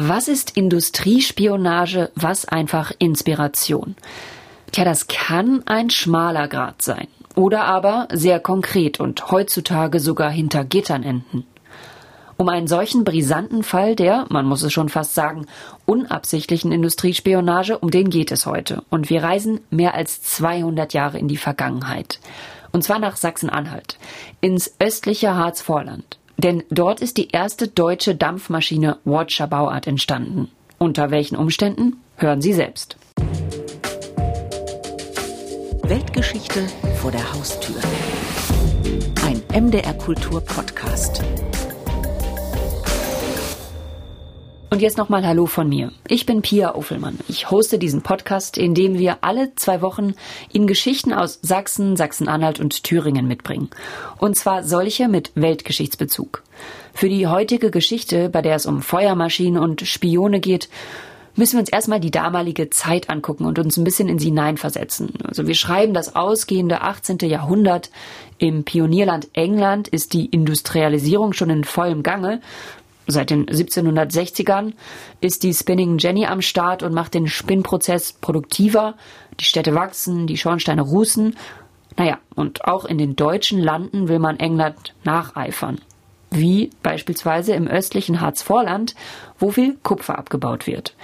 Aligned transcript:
Was 0.00 0.28
ist 0.28 0.56
Industriespionage, 0.56 2.12
was 2.14 2.44
einfach 2.44 2.92
Inspiration? 3.00 3.96
Tja, 4.70 4.84
das 4.84 5.08
kann 5.08 5.64
ein 5.66 5.90
schmaler 5.90 6.46
Grad 6.46 6.82
sein 6.82 7.08
oder 7.34 7.64
aber 7.64 8.06
sehr 8.12 8.38
konkret 8.38 9.00
und 9.00 9.32
heutzutage 9.32 9.98
sogar 9.98 10.30
hinter 10.30 10.64
Gittern 10.64 11.02
enden. 11.02 11.48
Um 12.36 12.48
einen 12.48 12.68
solchen 12.68 13.02
brisanten 13.02 13.64
Fall 13.64 13.96
der, 13.96 14.26
man 14.28 14.46
muss 14.46 14.62
es 14.62 14.72
schon 14.72 14.88
fast 14.88 15.14
sagen, 15.14 15.46
unabsichtlichen 15.84 16.70
Industriespionage, 16.70 17.76
um 17.76 17.90
den 17.90 18.08
geht 18.08 18.30
es 18.30 18.46
heute. 18.46 18.84
Und 18.90 19.10
wir 19.10 19.24
reisen 19.24 19.58
mehr 19.70 19.94
als 19.94 20.22
200 20.22 20.94
Jahre 20.94 21.18
in 21.18 21.26
die 21.26 21.36
Vergangenheit. 21.36 22.20
Und 22.70 22.84
zwar 22.84 23.00
nach 23.00 23.16
Sachsen-Anhalt, 23.16 23.98
ins 24.40 24.76
östliche 24.78 25.34
Harzvorland. 25.34 26.18
Denn 26.38 26.62
dort 26.70 27.00
ist 27.00 27.16
die 27.16 27.30
erste 27.30 27.66
deutsche 27.66 28.14
Dampfmaschine 28.14 28.98
Watcher 29.04 29.48
Bauart 29.48 29.88
entstanden. 29.88 30.48
Unter 30.78 31.10
welchen 31.10 31.36
Umständen? 31.36 31.96
Hören 32.16 32.40
Sie 32.40 32.52
selbst. 32.52 32.96
Weltgeschichte 35.82 36.64
vor 37.00 37.10
der 37.10 37.32
Haustür. 37.32 37.76
Ein 39.24 39.42
MDR 39.64 39.94
Kultur 39.94 40.40
Podcast. 40.40 41.24
Und 44.70 44.82
jetzt 44.82 44.98
nochmal 44.98 45.26
Hallo 45.26 45.46
von 45.46 45.66
mir. 45.66 45.92
Ich 46.08 46.26
bin 46.26 46.42
Pia 46.42 46.74
Offelmann. 46.74 47.18
Ich 47.26 47.50
hoste 47.50 47.78
diesen 47.78 48.02
Podcast, 48.02 48.58
in 48.58 48.74
dem 48.74 48.98
wir 48.98 49.18
alle 49.22 49.54
zwei 49.54 49.80
Wochen 49.80 50.12
Ihnen 50.52 50.66
Geschichten 50.66 51.14
aus 51.14 51.38
Sachsen, 51.40 51.96
Sachsen-Anhalt 51.96 52.60
und 52.60 52.84
Thüringen 52.84 53.26
mitbringen. 53.26 53.70
Und 54.18 54.36
zwar 54.36 54.64
solche 54.64 55.08
mit 55.08 55.32
Weltgeschichtsbezug. 55.34 56.42
Für 56.92 57.08
die 57.08 57.26
heutige 57.26 57.70
Geschichte, 57.70 58.28
bei 58.28 58.42
der 58.42 58.56
es 58.56 58.66
um 58.66 58.82
Feuermaschinen 58.82 59.62
und 59.62 59.80
Spione 59.86 60.38
geht, 60.38 60.68
müssen 61.38 61.54
wir 61.54 61.60
uns 61.60 61.70
erstmal 61.70 62.00
die 62.00 62.10
damalige 62.10 62.68
Zeit 62.68 63.08
angucken 63.08 63.46
und 63.46 63.58
uns 63.58 63.76
ein 63.76 63.84
bisschen 63.84 64.08
in 64.08 64.18
sie 64.18 64.26
hineinversetzen. 64.26 65.14
Also 65.24 65.46
wir 65.46 65.54
schreiben 65.54 65.94
das 65.94 66.14
ausgehende 66.14 66.82
18. 66.82 67.18
Jahrhundert. 67.20 67.90
Im 68.38 68.64
Pionierland 68.64 69.28
England 69.32 69.88
ist 69.88 70.12
die 70.12 70.26
Industrialisierung 70.26 71.32
schon 71.32 71.50
in 71.50 71.64
vollem 71.64 72.02
Gange 72.02 72.40
Seit 73.10 73.30
den 73.30 73.46
1760ern 73.46 74.74
ist 75.22 75.42
die 75.42 75.54
Spinning 75.54 75.96
Jenny 75.96 76.26
am 76.26 76.42
Start 76.42 76.82
und 76.82 76.92
macht 76.92 77.14
den 77.14 77.26
Spinnprozess 77.26 78.12
produktiver. 78.12 78.96
Die 79.40 79.44
Städte 79.44 79.74
wachsen, 79.74 80.26
die 80.26 80.36
Schornsteine 80.36 80.82
rußen. 80.82 81.34
Naja, 81.96 82.18
und 82.34 82.66
auch 82.66 82.84
in 82.84 82.98
den 82.98 83.16
deutschen 83.16 83.60
Landen 83.60 84.08
will 84.08 84.18
man 84.18 84.38
England 84.38 84.94
nacheifern. 85.04 85.80
Wie 86.30 86.68
beispielsweise 86.82 87.54
im 87.54 87.66
östlichen 87.66 88.20
Harzvorland, 88.20 88.94
wo 89.38 89.52
viel 89.52 89.78
Kupfer 89.82 90.18
abgebaut 90.18 90.66
wird. 90.66 90.94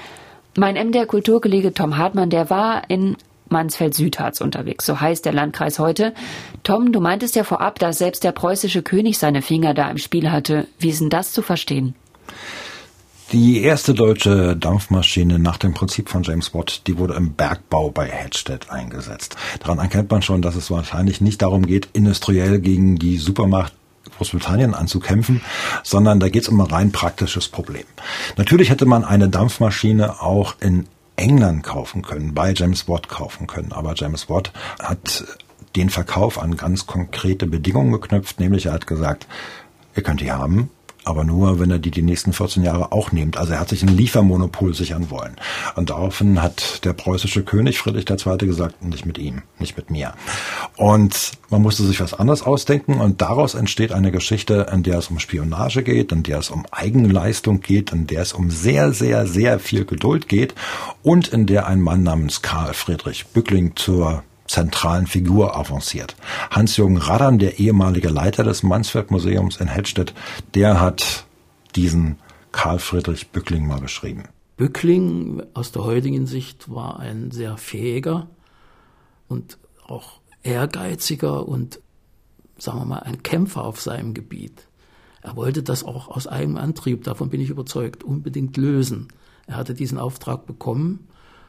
Mein 0.58 0.74
MDR 0.74 1.06
Kulturkollege 1.06 1.72
Tom 1.72 1.96
Hartmann, 1.96 2.28
der 2.28 2.50
war 2.50 2.90
in 2.90 3.16
Mansfeld-Südharz 3.54 4.40
unterwegs, 4.40 4.84
so 4.84 5.00
heißt 5.00 5.24
der 5.24 5.32
Landkreis 5.32 5.78
heute. 5.78 6.12
Tom, 6.64 6.92
du 6.92 7.00
meintest 7.00 7.36
ja 7.36 7.44
vorab, 7.44 7.78
dass 7.78 7.98
selbst 7.98 8.24
der 8.24 8.32
preußische 8.32 8.82
König 8.82 9.18
seine 9.18 9.42
Finger 9.42 9.74
da 9.74 9.88
im 9.90 9.98
Spiel 9.98 10.30
hatte. 10.32 10.66
Wie 10.78 10.90
ist 10.90 11.00
denn 11.00 11.10
das 11.10 11.32
zu 11.32 11.40
verstehen? 11.40 11.94
Die 13.32 13.62
erste 13.62 13.94
deutsche 13.94 14.56
Dampfmaschine 14.56 15.38
nach 15.38 15.56
dem 15.56 15.72
Prinzip 15.72 16.08
von 16.08 16.22
James 16.24 16.52
Watt, 16.52 16.82
die 16.86 16.98
wurde 16.98 17.14
im 17.14 17.32
Bergbau 17.32 17.90
bei 17.90 18.06
Hedstedt 18.06 18.70
eingesetzt. 18.70 19.36
Daran 19.60 19.78
erkennt 19.78 20.10
man 20.10 20.22
schon, 20.22 20.42
dass 20.42 20.56
es 20.56 20.70
wahrscheinlich 20.70 21.20
nicht 21.20 21.40
darum 21.40 21.64
geht, 21.64 21.88
industriell 21.94 22.60
gegen 22.60 22.96
die 22.96 23.16
Supermacht 23.16 23.72
Großbritannien 24.18 24.74
anzukämpfen, 24.74 25.40
sondern 25.82 26.20
da 26.20 26.28
geht 26.28 26.42
es 26.42 26.48
um 26.48 26.60
ein 26.60 26.66
rein 26.66 26.92
praktisches 26.92 27.48
Problem. 27.48 27.84
Natürlich 28.36 28.70
hätte 28.70 28.86
man 28.86 29.04
eine 29.04 29.28
Dampfmaschine 29.28 30.20
auch 30.20 30.56
in 30.60 30.86
England 31.16 31.62
kaufen 31.62 32.02
können, 32.02 32.34
bei 32.34 32.52
James 32.52 32.88
Watt 32.88 33.08
kaufen 33.08 33.46
können. 33.46 33.72
Aber 33.72 33.94
James 33.94 34.28
Watt 34.28 34.52
hat 34.80 35.24
den 35.76 35.90
Verkauf 35.90 36.40
an 36.40 36.56
ganz 36.56 36.86
konkrete 36.86 37.46
Bedingungen 37.46 37.92
geknüpft, 37.92 38.40
nämlich 38.40 38.66
er 38.66 38.72
hat 38.72 38.86
gesagt, 38.86 39.26
ihr 39.96 40.02
könnt 40.02 40.20
die 40.20 40.32
haben, 40.32 40.70
aber 41.04 41.24
nur, 41.24 41.60
wenn 41.60 41.70
er 41.70 41.78
die 41.78 41.90
die 41.90 42.02
nächsten 42.02 42.32
14 42.32 42.62
Jahre 42.62 42.92
auch 42.92 43.12
nimmt. 43.12 43.36
Also 43.36 43.52
er 43.52 43.60
hat 43.60 43.68
sich 43.68 43.82
ein 43.82 43.96
Liefermonopol 43.96 44.74
sichern 44.74 45.10
wollen. 45.10 45.36
Und 45.76 45.90
daraufhin 45.90 46.42
hat 46.42 46.84
der 46.84 46.92
preußische 46.92 47.42
König 47.42 47.78
Friedrich 47.78 48.08
II. 48.08 48.36
gesagt, 48.38 48.82
nicht 48.84 49.06
mit 49.06 49.18
ihm, 49.18 49.42
nicht 49.58 49.76
mit 49.76 49.90
mir. 49.90 50.14
Und 50.76 51.32
man 51.50 51.62
musste 51.62 51.84
sich 51.84 52.00
was 52.00 52.14
anderes 52.14 52.42
ausdenken 52.42 53.00
und 53.00 53.22
daraus 53.22 53.54
entsteht 53.54 53.92
eine 53.92 54.12
Geschichte, 54.12 54.66
in 54.72 54.82
der 54.82 54.98
es 54.98 55.08
um 55.08 55.18
Spionage 55.18 55.82
geht, 55.82 56.12
in 56.12 56.22
der 56.22 56.38
es 56.38 56.50
um 56.50 56.66
Eigenleistung 56.70 57.60
geht, 57.60 57.92
in 57.92 58.06
der 58.06 58.22
es 58.22 58.32
um 58.32 58.50
sehr, 58.50 58.92
sehr, 58.92 59.26
sehr 59.26 59.58
viel 59.58 59.84
Geduld 59.84 60.28
geht 60.28 60.54
und 61.02 61.28
in 61.28 61.46
der 61.46 61.66
ein 61.66 61.80
Mann 61.80 62.02
namens 62.02 62.42
Karl 62.42 62.74
Friedrich 62.74 63.26
Bückling 63.26 63.76
zur 63.76 64.22
zentralen 64.54 65.08
Figur 65.08 65.56
avanciert. 65.56 66.14
Hans-Jürgen 66.50 66.96
Raddern, 66.96 67.40
der 67.40 67.58
ehemalige 67.58 68.08
Leiter 68.08 68.44
des 68.44 68.62
Mansfeld-Museums 68.62 69.56
in 69.56 69.66
Hedstedt, 69.66 70.14
der 70.54 70.80
hat 70.80 71.26
diesen 71.74 72.18
Karl 72.52 72.78
Friedrich 72.78 73.30
Bückling 73.30 73.66
mal 73.66 73.80
beschrieben. 73.80 74.24
Bückling 74.56 75.42
aus 75.54 75.72
der 75.72 75.82
heutigen 75.82 76.26
Sicht 76.26 76.70
war 76.72 77.00
ein 77.00 77.32
sehr 77.32 77.56
fähiger 77.56 78.28
und 79.26 79.58
auch 79.88 80.20
ehrgeiziger 80.44 81.48
und 81.48 81.80
sagen 82.56 82.78
wir 82.78 82.84
mal 82.84 83.00
ein 83.00 83.24
Kämpfer 83.24 83.64
auf 83.64 83.80
seinem 83.80 84.14
Gebiet. 84.14 84.68
Er 85.20 85.34
wollte 85.34 85.64
das 85.64 85.82
auch 85.82 86.06
aus 86.06 86.28
eigenem 86.28 86.58
Antrieb, 86.58 87.02
davon 87.02 87.28
bin 87.28 87.40
ich 87.40 87.50
überzeugt, 87.50 88.04
unbedingt 88.04 88.56
lösen. 88.56 89.08
Er 89.48 89.56
hatte 89.56 89.74
diesen 89.74 89.98
Auftrag 89.98 90.46
bekommen 90.46 91.08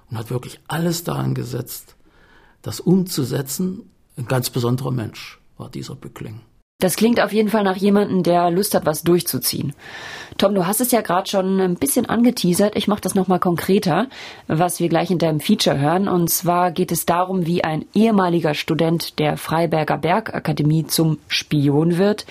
und 0.09 0.17
hat 0.17 0.31
wirklich 0.31 0.59
alles 0.67 1.03
daran 1.03 1.35
gesetzt, 1.35 1.94
das 2.66 2.80
umzusetzen. 2.80 3.90
Ein 4.18 4.26
ganz 4.26 4.50
besonderer 4.50 4.92
Mensch 4.92 5.40
war 5.58 5.70
dieser 5.70 5.96
Bückling. 5.96 6.42
Das 6.80 6.98
klingt 6.98 7.22
auf 7.22 7.31
jeden 7.31 7.50
Fall 7.50 7.64
nach 7.64 7.78
jemandem, 7.78 8.24
der 8.24 8.52
Lust 8.52 8.76
hat, 8.76 8.86
was 8.86 9.03
durchzuziehen. 9.03 9.74
Tom, 10.38 10.53
du 10.53 10.68
hast 10.68 10.81
es 10.81 10.92
ja 10.92 11.00
gerade 11.00 11.30
schon 11.30 11.62
ein 11.62 11.76
bisschen 11.76 12.06
angeteasert. 12.06 12.76
Ich 12.76 12.90
mache 12.90 13.00
das 13.00 13.16
nochmal 13.16 13.40
konkreter, 13.40 14.08
was 14.48 14.81
wir 14.81 14.90
gleich 14.90 15.09
in 15.09 15.18
deinem 15.18 15.40
Feature 15.40 15.80
hören. 15.80 16.09
Und 16.09 16.30
zwar 16.30 16.72
geht 16.72 16.92
es 16.92 17.06
darum, 17.06 17.46
wie 17.46 17.64
ein 17.64 17.86
ehemaliger 17.94 18.53
Student 18.53 19.20
der 19.20 19.38
Freiberger 19.38 19.97
Bergakademie 19.97 20.86
zum 20.86 21.18
Spion 21.30 21.97
wird, 21.97 22.26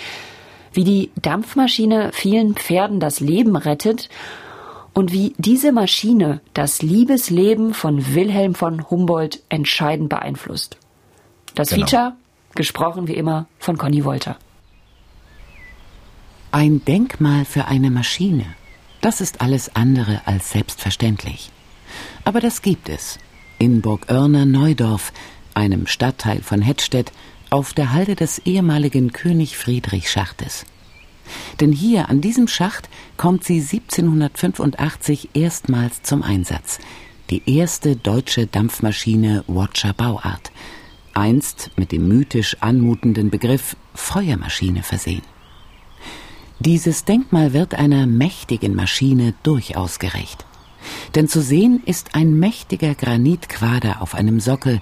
wie 0.75 0.85
die 0.85 1.11
Dampfmaschine 1.23 2.11
vielen 2.13 2.55
Pferden 2.55 3.01
das 3.01 3.21
Leben 3.21 3.57
rettet 3.57 4.11
und 4.95 5.13
wie 5.13 5.35
diese 5.37 5.73
Maschine 5.73 6.41
das 6.55 6.81
Liebesleben 6.81 7.75
von 7.75 8.15
Wilhelm 8.15 8.55
von 8.55 8.89
Humboldt 8.89 9.43
entscheidend 9.49 10.09
beeinflusst. 10.09 10.79
Das 11.55 11.71
genau. 11.71 11.87
Feature, 11.87 12.13
gesprochen 12.55 13.09
wie 13.09 13.15
immer 13.15 13.47
von 13.59 13.77
Conny 13.77 14.05
Wolter. 14.05 14.39
Ein 16.53 16.85
Denkmal 16.85 17.45
für 17.45 17.67
eine 17.67 17.91
Maschine, 17.91 18.47
das 19.01 19.21
ist 19.21 19.41
alles 19.41 19.75
andere 19.75 20.23
als 20.25 20.53
selbstverständlich. 20.53 21.51
Aber 22.25 22.41
das 22.41 22.63
gibt 22.63 22.89
es. 22.89 23.19
In 23.59 23.83
Burgörner 23.83 24.47
Neudorf, 24.47 25.13
einem 25.53 25.87
Stadtteil 25.87 26.41
von 26.43 26.63
Hettstedt, 26.63 27.13
auf 27.51 27.73
der 27.73 27.93
Halde 27.93 28.15
des 28.15 28.39
ehemaligen 28.39 29.13
König 29.13 29.57
Friedrich 29.57 30.11
Schachtes. 30.11 30.65
Denn 31.61 31.73
hier 31.73 32.09
an 32.09 32.21
diesem 32.21 32.49
Schacht 32.49 32.89
kommt 33.17 33.45
sie 33.45 33.61
1785 33.61 35.31
erstmals 35.35 36.03
zum 36.03 36.23
Einsatz. 36.23 36.79
Die 37.31 37.43
erste 37.47 37.97
deutsche 37.97 38.47
Dampfmaschine 38.47 39.45
Watcher 39.47 39.95
Bauart, 39.95 40.53
einst 41.15 41.71
mit 41.77 41.93
dem 41.93 42.07
mythisch 42.07 42.57
anmutenden 42.61 43.31
Begriff 43.31 43.77
Feuermaschine 43.95 44.83
versehen. 44.83 45.23
Dieses 46.61 47.05
Denkmal 47.05 47.53
wird 47.53 47.75
einer 47.75 48.07
mächtigen 48.07 48.75
Maschine 48.75 49.35
durchaus 49.43 49.99
gerecht. 49.99 50.45
Denn 51.15 51.29
zu 51.29 51.41
sehen 51.41 51.83
ist 51.85 52.15
ein 52.15 52.39
mächtiger 52.39 52.95
Granitquader 52.95 54.03
auf 54.03 54.15
einem 54.15 54.41
Sockel, 54.41 54.81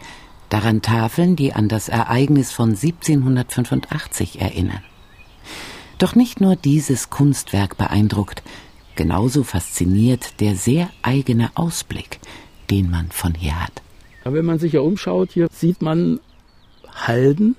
daran 0.49 0.83
Tafeln, 0.83 1.37
die 1.37 1.53
an 1.53 1.69
das 1.69 1.89
Ereignis 1.89 2.53
von 2.53 2.71
1785 2.71 4.41
erinnern. 4.41 4.83
Doch 6.03 6.17
nicht 6.17 6.41
nur 6.41 6.57
dieses 6.57 7.11
Kunstwerk 7.11 7.79
beeindruckt, 7.79 8.43
genauso 8.97 9.45
fasziniert 9.45 10.41
der 10.41 10.57
sehr 10.57 10.91
eigene 11.03 11.53
Ausblick, 11.55 12.19
den 12.73 12.91
man 12.91 13.13
von 13.13 13.35
hier 13.35 13.63
hat. 13.63 13.83
wenn 14.25 14.45
man 14.45 14.59
sich 14.59 14.73
ja 14.73 14.81
umschaut, 14.81 15.31
hier 15.31 15.47
sieht 15.53 15.81
man 15.81 16.19
Halden 16.93 17.55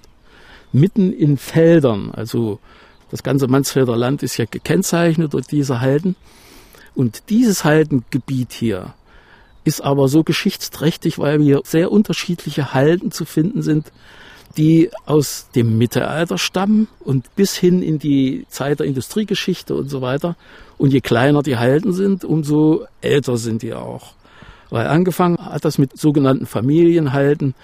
mitten 0.73 1.13
in 1.13 1.37
Feldern. 1.37 2.11
Also 2.11 2.59
das 3.11 3.23
ganze 3.23 3.47
Mansfelder 3.47 3.95
Land 3.95 4.23
ist 4.23 4.35
ja 4.35 4.43
gekennzeichnet 4.43 5.33
durch 5.33 5.47
diese 5.47 5.79
Halden. 5.79 6.17
Und 6.95 7.29
dieses 7.29 7.63
Haldengebiet 7.63 8.51
hier 8.51 8.93
ist 9.63 9.79
aber 9.79 10.09
so 10.09 10.25
geschichtsträchtig, 10.25 11.17
weil 11.17 11.41
hier 11.41 11.61
sehr 11.63 11.93
unterschiedliche 11.93 12.73
Halden 12.73 13.09
zu 13.09 13.23
finden 13.23 13.61
sind, 13.61 13.93
die 14.57 14.91
aus 15.05 15.47
dem 15.55 15.77
Mittelalter 15.77 16.37
stammen 16.37 16.87
und 16.99 17.35
bis 17.35 17.55
hin 17.55 17.81
in 17.81 17.99
die 17.99 18.45
Zeit 18.49 18.79
der 18.79 18.87
Industriegeschichte 18.87 19.75
und 19.75 19.89
so 19.89 20.01
weiter. 20.01 20.35
Und 20.77 20.93
je 20.93 21.01
kleiner 21.01 21.41
die 21.41 21.57
Halden 21.57 21.93
sind, 21.93 22.23
umso 22.23 22.85
älter 23.01 23.37
sind 23.37 23.61
die 23.61 23.73
auch. 23.73 24.13
Weil 24.69 24.87
angefangen 24.87 25.37
hat 25.37 25.65
das 25.65 25.77
mit 25.77 25.97
sogenannten 25.97 26.45
Familienhalden. 26.45 27.55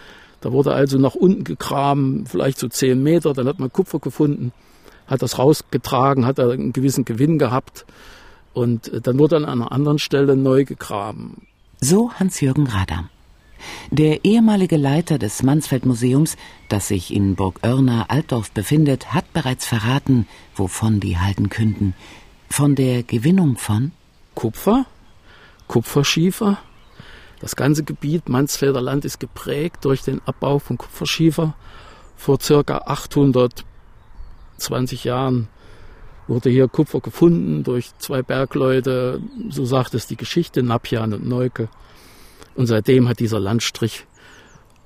Da 0.41 0.51
wurde 0.51 0.73
also 0.73 0.97
nach 0.97 1.15
unten 1.15 1.43
gegraben, 1.43 2.25
vielleicht 2.25 2.59
so 2.59 2.67
zehn 2.67 3.03
Meter, 3.03 3.33
dann 3.33 3.47
hat 3.47 3.59
man 3.59 3.71
Kupfer 3.71 3.99
gefunden, 3.99 4.51
hat 5.07 5.21
das 5.21 5.37
rausgetragen, 5.37 6.25
hat 6.25 6.39
da 6.39 6.49
einen 6.49 6.73
gewissen 6.73 7.05
Gewinn 7.05 7.37
gehabt 7.37 7.85
und 8.53 8.91
dann 9.05 9.19
wurde 9.19 9.37
an 9.37 9.45
einer 9.45 9.71
anderen 9.71 9.99
Stelle 9.99 10.35
neu 10.35 10.65
gegraben. 10.65 11.47
So 11.81 12.11
Hans-Jürgen 12.13 12.67
Radam. 12.67 13.09
Der 13.91 14.25
ehemalige 14.25 14.77
Leiter 14.77 15.17
des 15.17 15.43
Mansfeld-Museums, 15.43 16.37
das 16.67 16.87
sich 16.87 17.13
in 17.13 17.35
Burg 17.35 17.59
Oerner 17.63 18.05
Altdorf 18.09 18.51
befindet, 18.51 19.13
hat 19.13 19.31
bereits 19.33 19.65
verraten, 19.65 20.27
wovon 20.55 20.99
die 20.99 21.17
Halden 21.17 21.49
künden. 21.49 21.93
Von 22.49 22.75
der 22.75 23.03
Gewinnung 23.03 23.57
von 23.57 23.91
Kupfer, 24.35 24.85
Kupferschiefer. 25.67 26.57
Das 27.39 27.55
ganze 27.55 27.83
Gebiet 27.83 28.29
Mansfelder 28.29 28.81
Land 28.81 29.05
ist 29.05 29.19
geprägt 29.19 29.85
durch 29.85 30.01
den 30.01 30.21
Abbau 30.25 30.59
von 30.59 30.77
Kupferschiefer. 30.77 31.55
Vor 32.15 32.39
circa 32.41 32.79
820 32.85 35.03
Jahren 35.03 35.47
wurde 36.27 36.49
hier 36.49 36.67
Kupfer 36.67 37.01
gefunden 37.01 37.63
durch 37.63 37.91
zwei 37.97 38.21
Bergleute, 38.21 39.21
so 39.49 39.65
sagt 39.65 39.93
es 39.93 40.07
die 40.07 40.17
Geschichte, 40.17 40.63
Napian 40.63 41.13
und 41.13 41.27
Neuke. 41.27 41.69
Und 42.59 42.65
seitdem 42.65 43.07
hat 43.07 43.21
dieser 43.21 43.39
Landstrich 43.39 44.05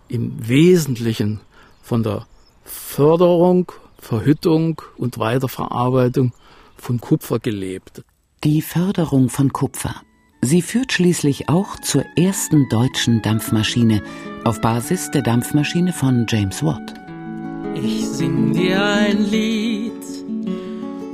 im 0.07 0.47
Wesentlichen 0.47 1.39
von 1.81 2.03
der 2.03 2.27
Förderung, 2.63 3.71
Verhüttung 3.97 4.79
und 4.95 5.17
Weiterverarbeitung 5.17 6.33
von 6.77 7.01
Kupfer 7.01 7.39
gelebt. 7.39 8.03
Die 8.43 8.61
Förderung 8.61 9.29
von 9.29 9.51
Kupfer. 9.51 9.95
Sie 10.43 10.61
führt 10.61 10.93
schließlich 10.93 11.49
auch 11.49 11.79
zur 11.79 12.05
ersten 12.15 12.69
deutschen 12.69 13.23
Dampfmaschine 13.23 14.03
auf 14.43 14.61
Basis 14.61 15.09
der 15.09 15.23
Dampfmaschine 15.23 15.93
von 15.93 16.27
James 16.29 16.61
Watt. 16.63 16.93
Ich 17.73 18.07
sing 18.07 18.53
dir 18.53 18.85
ein 18.85 19.31
Lied, 19.31 20.03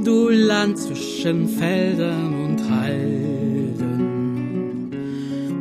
du 0.04 0.28
Land 0.28 0.78
zwischen 0.78 1.48
Feldern 1.48 2.34
und 2.34 2.70
Halden, 2.70 3.49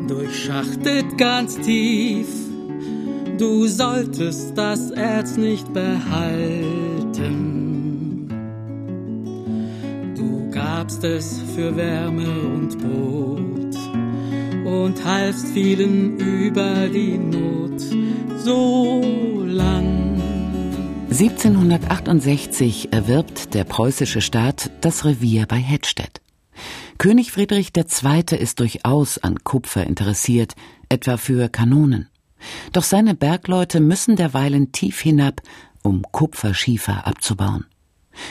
durchschachtet 0.08 1.18
ganz 1.18 1.60
tief, 1.60 2.28
du 3.38 3.66
solltest 3.66 4.56
das 4.56 4.90
Erz 4.90 5.36
nicht 5.36 5.72
behalten 5.72 7.58
gabst 10.88 11.04
es 11.04 11.42
für 11.54 11.76
Wärme 11.76 12.26
und 12.26 12.78
Brot 12.78 13.76
und 14.64 15.04
halfst 15.04 15.48
vielen 15.48 16.18
über 16.18 16.88
die 16.88 17.18
Not 17.18 17.80
so 18.38 19.02
lang. 19.44 20.20
1768 21.10 22.92
erwirbt 22.92 23.52
der 23.54 23.64
preußische 23.64 24.22
Staat 24.22 24.70
das 24.80 25.04
Revier 25.04 25.46
bei 25.46 25.58
Hettstedt. 25.58 26.22
König 26.98 27.30
Friedrich 27.30 27.70
II. 27.76 28.36
ist 28.36 28.58
durchaus 28.58 29.18
an 29.18 29.44
Kupfer 29.44 29.86
interessiert, 29.86 30.56
etwa 30.88 31.16
für 31.16 31.48
Kanonen. 31.48 32.08
Doch 32.72 32.82
seine 32.82 33.14
Bergleute 33.14 33.78
müssen 33.78 34.16
derweilen 34.16 34.72
tief 34.72 34.98
hinab, 34.98 35.40
um 35.84 36.02
Kupferschiefer 36.10 37.06
abzubauen. 37.06 37.66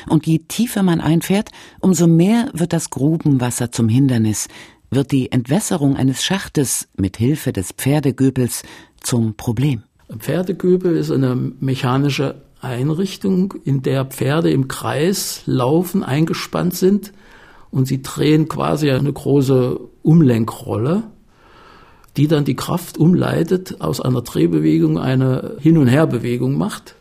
Und 0.09 0.27
je 0.27 0.39
tiefer 0.39 0.83
man 0.83 0.99
einfährt, 0.99 1.51
umso 1.79 2.07
mehr 2.07 2.49
wird 2.51 2.73
das 2.73 2.89
Grubenwasser 2.89 3.71
zum 3.71 3.87
Hindernis, 3.87 4.49
wird 4.91 5.13
die 5.13 5.31
Entwässerung 5.31 5.95
eines 5.95 6.25
Schachtes 6.25 6.89
mit 6.97 7.15
Hilfe 7.15 7.53
des 7.53 7.71
Pferdegöbels 7.71 8.63
zum 9.01 9.35
Problem. 9.35 9.83
Ein 10.09 10.19
Pferdegöbel 10.19 10.97
ist 10.97 11.11
eine 11.11 11.35
mechanische 11.35 12.41
Einrichtung, 12.59 13.53
in 13.63 13.81
der 13.81 14.03
Pferde 14.03 14.51
im 14.51 14.67
Kreis 14.67 15.43
laufen, 15.45 16.03
eingespannt 16.03 16.73
sind 16.73 17.13
und 17.71 17.87
sie 17.87 18.01
drehen 18.01 18.47
quasi 18.47 18.89
eine 18.91 19.11
große 19.11 19.79
Umlenkrolle, 20.03 21.03
die 22.15 22.27
dann 22.27 22.45
die 22.45 22.55
Kraft 22.55 22.97
umleitet, 22.97 23.81
aus 23.81 24.01
einer 24.01 24.21
Drehbewegung 24.21 24.97
eine 24.97 25.57
Hin- 25.59 25.77
und 25.77 25.87
Herbewegung 25.87 26.57
macht, 26.57 26.95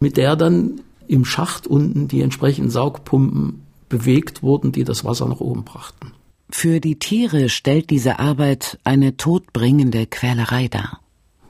mit 0.00 0.16
der 0.16 0.36
dann 0.36 0.80
im 1.06 1.24
Schacht 1.24 1.66
unten 1.66 2.08
die 2.08 2.22
entsprechenden 2.22 2.70
Saugpumpen 2.70 3.62
bewegt 3.88 4.42
wurden, 4.42 4.72
die 4.72 4.84
das 4.84 5.04
Wasser 5.04 5.26
nach 5.28 5.40
oben 5.40 5.64
brachten. 5.64 6.12
Für 6.50 6.80
die 6.80 6.98
Tiere 6.98 7.48
stellt 7.48 7.90
diese 7.90 8.18
Arbeit 8.18 8.78
eine 8.84 9.16
todbringende 9.16 10.06
Quälerei 10.06 10.68
dar. 10.68 11.00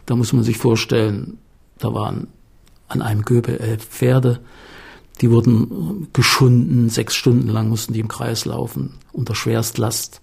Da 0.07 0.17
muss 0.17 0.33
man 0.33 0.43
sich 0.43 0.59
vorstellen, 0.59 1.39
da 1.79 1.95
waren 1.95 2.29
an 2.89 3.03
einem 3.03 3.23
Göbel 3.23 3.59
elf 3.59 3.85
Pferde, 3.85 4.41
die 5.21 5.31
wurden 5.31 6.09
geschunden, 6.13 6.89
sechs 6.89 7.15
Stunden 7.15 7.49
lang 7.49 7.69
mussten 7.69 7.93
die 7.93 8.01
im 8.01 8.09
Kreis 8.09 8.45
laufen, 8.45 8.95
unter 9.13 9.35
Schwerstlast, 9.35 10.23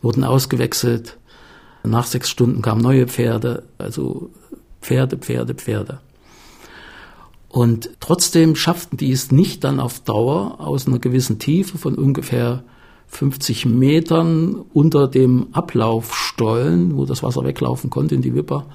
wurden 0.00 0.24
ausgewechselt. 0.24 1.18
Nach 1.84 2.06
sechs 2.06 2.30
Stunden 2.30 2.62
kamen 2.62 2.80
neue 2.80 3.08
Pferde, 3.08 3.64
also 3.78 4.30
Pferde, 4.80 5.16
Pferde, 5.18 5.54
Pferde. 5.54 6.00
Und 7.48 7.90
trotzdem 8.00 8.56
schafften 8.56 8.96
die 8.96 9.12
es 9.12 9.30
nicht 9.32 9.64
dann 9.64 9.80
auf 9.80 10.00
Dauer 10.00 10.60
aus 10.60 10.86
einer 10.86 10.98
gewissen 10.98 11.38
Tiefe 11.38 11.76
von 11.76 11.96
ungefähr 11.96 12.64
50 13.08 13.66
Metern 13.66 14.64
unter 14.72 15.06
dem 15.06 15.48
Ablaufstollen, 15.52 16.96
wo 16.96 17.04
das 17.04 17.22
Wasser 17.22 17.44
weglaufen 17.44 17.90
konnte 17.90 18.14
in 18.14 18.22
die 18.22 18.34
Wipper, 18.34 18.66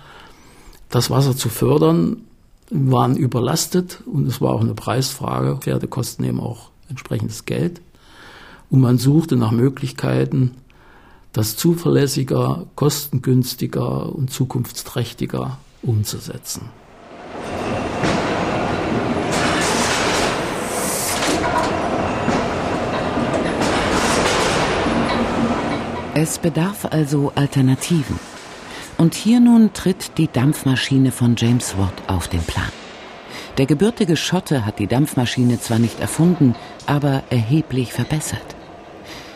das 0.90 1.10
Wasser 1.10 1.36
zu 1.36 1.50
fördern, 1.50 2.22
waren 2.70 3.16
überlastet 3.16 4.02
und 4.06 4.28
es 4.28 4.42
war 4.42 4.54
auch 4.54 4.62
eine 4.62 4.74
Preisfrage. 4.74 5.58
Pferde 5.58 5.88
kosten 5.88 6.24
eben 6.24 6.40
auch 6.40 6.70
entsprechendes 6.90 7.46
Geld. 7.46 7.82
Und 8.70 8.82
man 8.82 8.98
suchte 8.98 9.36
nach 9.36 9.52
Möglichkeiten, 9.52 10.52
das 11.32 11.56
zuverlässiger, 11.56 12.66
kostengünstiger 12.76 14.14
und 14.14 14.32
zukunftsträchtiger 14.32 15.58
umzusetzen. 15.82 16.70
Es 26.14 26.40
bedarf 26.40 26.86
also 26.86 27.32
Alternativen. 27.36 28.37
Und 28.98 29.14
hier 29.14 29.40
nun 29.40 29.74
tritt 29.74 30.18
die 30.18 30.28
Dampfmaschine 30.28 31.12
von 31.12 31.36
James 31.38 31.78
Watt 31.78 31.94
auf 32.08 32.28
den 32.28 32.42
Plan. 32.42 32.72
Der 33.60 33.68
gebürtige 33.68 34.16
Schotte 34.16 34.66
hat 34.66 34.80
die 34.80 34.88
Dampfmaschine 34.88 35.60
zwar 35.60 35.78
nicht 35.78 36.00
erfunden, 36.00 36.56
aber 36.88 37.24
erheblich 37.30 37.94
verbessert. 37.94 38.56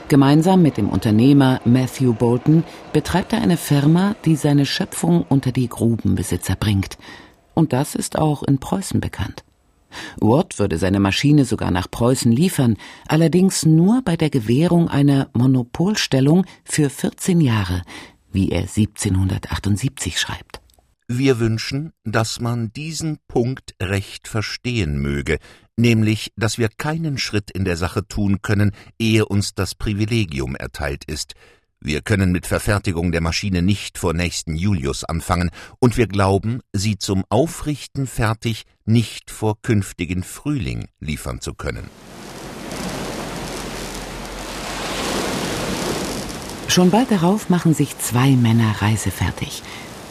Gemeinsam 0.08 0.62
mit 0.62 0.77
dem 0.77 0.89
Unternehmer 0.89 1.62
Matthew 1.63 2.13
Bolton 2.13 2.63
betreibt 2.91 3.34
er 3.34 3.41
eine 3.41 3.56
Firma, 3.56 4.15
die 4.25 4.36
seine 4.36 4.65
Schöpfung 4.65 5.25
unter 5.30 5.51
die 5.51 5.70
Grubenbesitzer 5.70 6.56
bringt. 6.56 6.98
Und 7.53 7.72
das 7.72 7.96
ist 7.96 8.18
auch 8.18 8.44
in 8.44 8.58
Preußen 8.60 9.00
bekannt. 9.00 9.44
Watt 10.20 10.60
würde 10.60 10.77
seine 10.77 11.00
Maschine 11.00 11.46
sogar 11.46 11.72
nach 11.72 11.89
Preußen 11.89 12.32
liefern, 12.32 12.77
allerdings 13.08 13.65
nur 13.65 14.01
bei 14.03 14.18
der 14.18 14.30
Gewährung 14.30 14.88
einer 14.88 15.30
Monopolstellung 15.34 16.46
für 16.63 16.89
14 16.89 17.41
Jahre, 17.41 17.84
wie 18.32 18.52
er 18.52 18.62
1778 18.62 20.20
schreibt. 20.20 20.62
Wir 21.08 21.40
wünschen, 21.40 21.92
dass 22.04 22.40
man 22.40 22.72
diesen 22.72 23.20
Punkt 23.28 23.76
recht 23.82 24.28
verstehen 24.28 25.02
möge, 25.02 25.40
nämlich, 25.76 26.32
dass 26.38 26.58
wir 26.58 26.70
keinen 26.70 27.18
Schritt 27.18 27.52
in 27.52 27.66
der 27.66 27.76
Sache 27.76 28.08
tun 28.08 28.42
können, 28.42 28.72
ehe 28.98 29.26
uns 29.26 29.54
das 29.54 29.76
Privilegium 29.76 30.56
erteilt 30.56 31.04
ist, 31.06 31.34
wir 31.84 32.02
können 32.02 32.32
mit 32.32 32.46
Verfertigung 32.46 33.12
der 33.12 33.22
Maschine 33.22 33.64
nicht 33.64 33.98
vor 33.98 34.14
nächsten 34.14 34.56
Julius 34.56 35.04
anfangen, 35.04 35.50
und 35.80 35.98
wir 35.98 36.06
glauben, 36.06 36.62
sie 36.74 37.00
zum 37.00 37.24
Aufrichten 37.30 38.06
fertig 38.06 38.66
nicht 38.86 39.32
vor 39.32 39.60
künftigen 39.64 40.22
Frühling 40.22 40.90
liefern 41.00 41.42
zu 41.42 41.56
können. 41.56 41.90
Schon 46.72 46.90
bald 46.90 47.12
darauf 47.12 47.50
machen 47.50 47.74
sich 47.74 47.98
zwei 48.00 48.30
Männer 48.30 48.75
reisefertig. 48.82 49.62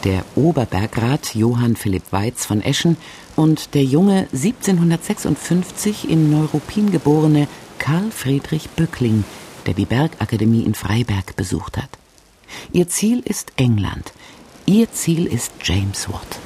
Der 0.03 0.23
Oberbergrat 0.35 1.33
Johann 1.33 1.75
Philipp 1.75 2.11
Weiz 2.11 2.45
von 2.45 2.61
Eschen 2.61 2.97
und 3.35 3.73
der 3.73 3.83
junge 3.83 4.27
1756 4.31 6.07
in 6.07 6.29
Neuruppin 6.29 6.91
geborene 6.91 7.47
Karl 7.79 8.11
Friedrich 8.11 8.69
Böckling, 8.69 9.23
der 9.65 9.73
die 9.73 9.85
Bergakademie 9.85 10.61
in 10.61 10.75
Freiberg 10.75 11.35
besucht 11.35 11.77
hat. 11.77 11.89
Ihr 12.71 12.87
Ziel 12.87 13.23
ist 13.25 13.53
England. 13.55 14.13
Ihr 14.67 14.91
Ziel 14.91 15.25
ist 15.25 15.53
James 15.63 16.09
Watt. 16.09 16.37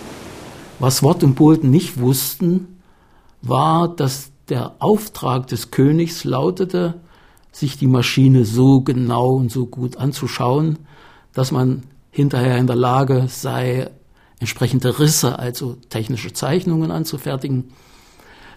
Was 0.79 1.03
Watt 1.03 1.25
und 1.25 1.36
Bolton 1.36 1.72
nicht 1.72 2.00
wussten, 2.00 2.81
war, 3.41 3.89
dass 3.89 4.31
der 4.48 4.75
Auftrag 4.79 5.48
des 5.48 5.72
Königs 5.72 6.24
lautete, 6.24 7.01
sich 7.55 7.77
die 7.77 7.88
Maschine 7.88 8.43
so 8.43 8.81
genau 8.81 9.35
und 9.35 9.50
so 9.50 9.65
gut 9.65 9.95
anzuschauen, 9.95 10.77
dass 11.31 11.53
man 11.53 11.83
hinterher 12.12 12.57
in 12.57 12.67
der 12.67 12.75
Lage 12.75 13.27
sei, 13.29 13.89
entsprechende 14.41 15.00
Risse, 15.00 15.39
also 15.39 15.77
technische 15.89 16.33
Zeichnungen 16.33 16.91
anzufertigen, 16.91 17.71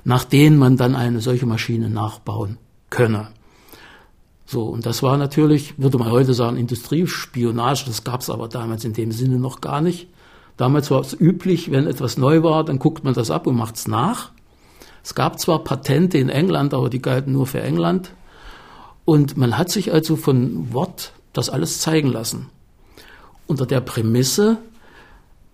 nach 0.02 0.24
denen 0.24 0.58
man 0.58 0.76
dann 0.76 0.96
eine 0.96 1.20
solche 1.20 1.46
Maschine 1.46 1.88
nachbauen 1.88 2.58
könne. 2.90 3.28
So, 4.46 4.64
und 4.64 4.84
das 4.84 5.04
war 5.04 5.16
natürlich, 5.16 5.78
würde 5.78 5.98
man 5.98 6.10
heute 6.10 6.34
sagen, 6.34 6.56
Industriespionage, 6.56 7.84
das 7.86 8.02
gab 8.02 8.22
es 8.22 8.30
aber 8.30 8.48
damals 8.48 8.84
in 8.84 8.94
dem 8.94 9.12
Sinne 9.12 9.38
noch 9.38 9.60
gar 9.60 9.80
nicht. 9.80 10.08
Damals 10.56 10.90
war 10.90 11.02
es 11.02 11.12
üblich, 11.12 11.70
wenn 11.70 11.86
etwas 11.86 12.18
neu 12.18 12.42
war, 12.42 12.64
dann 12.64 12.80
guckt 12.80 13.04
man 13.04 13.14
das 13.14 13.30
ab 13.30 13.46
und 13.46 13.54
macht 13.54 13.76
es 13.76 13.86
nach. 13.86 14.32
Es 15.04 15.14
gab 15.14 15.38
zwar 15.38 15.62
Patente 15.62 16.18
in 16.18 16.30
England, 16.30 16.74
aber 16.74 16.90
die 16.90 17.00
galten 17.00 17.32
nur 17.32 17.46
für 17.46 17.62
England. 17.62 18.12
Und 19.08 19.38
man 19.38 19.56
hat 19.56 19.70
sich 19.70 19.90
also 19.90 20.16
von 20.16 20.70
Wort 20.74 21.14
das 21.32 21.48
alles 21.48 21.80
zeigen 21.80 22.08
lassen. 22.08 22.50
Unter 23.46 23.64
der 23.64 23.80
Prämisse, 23.80 24.58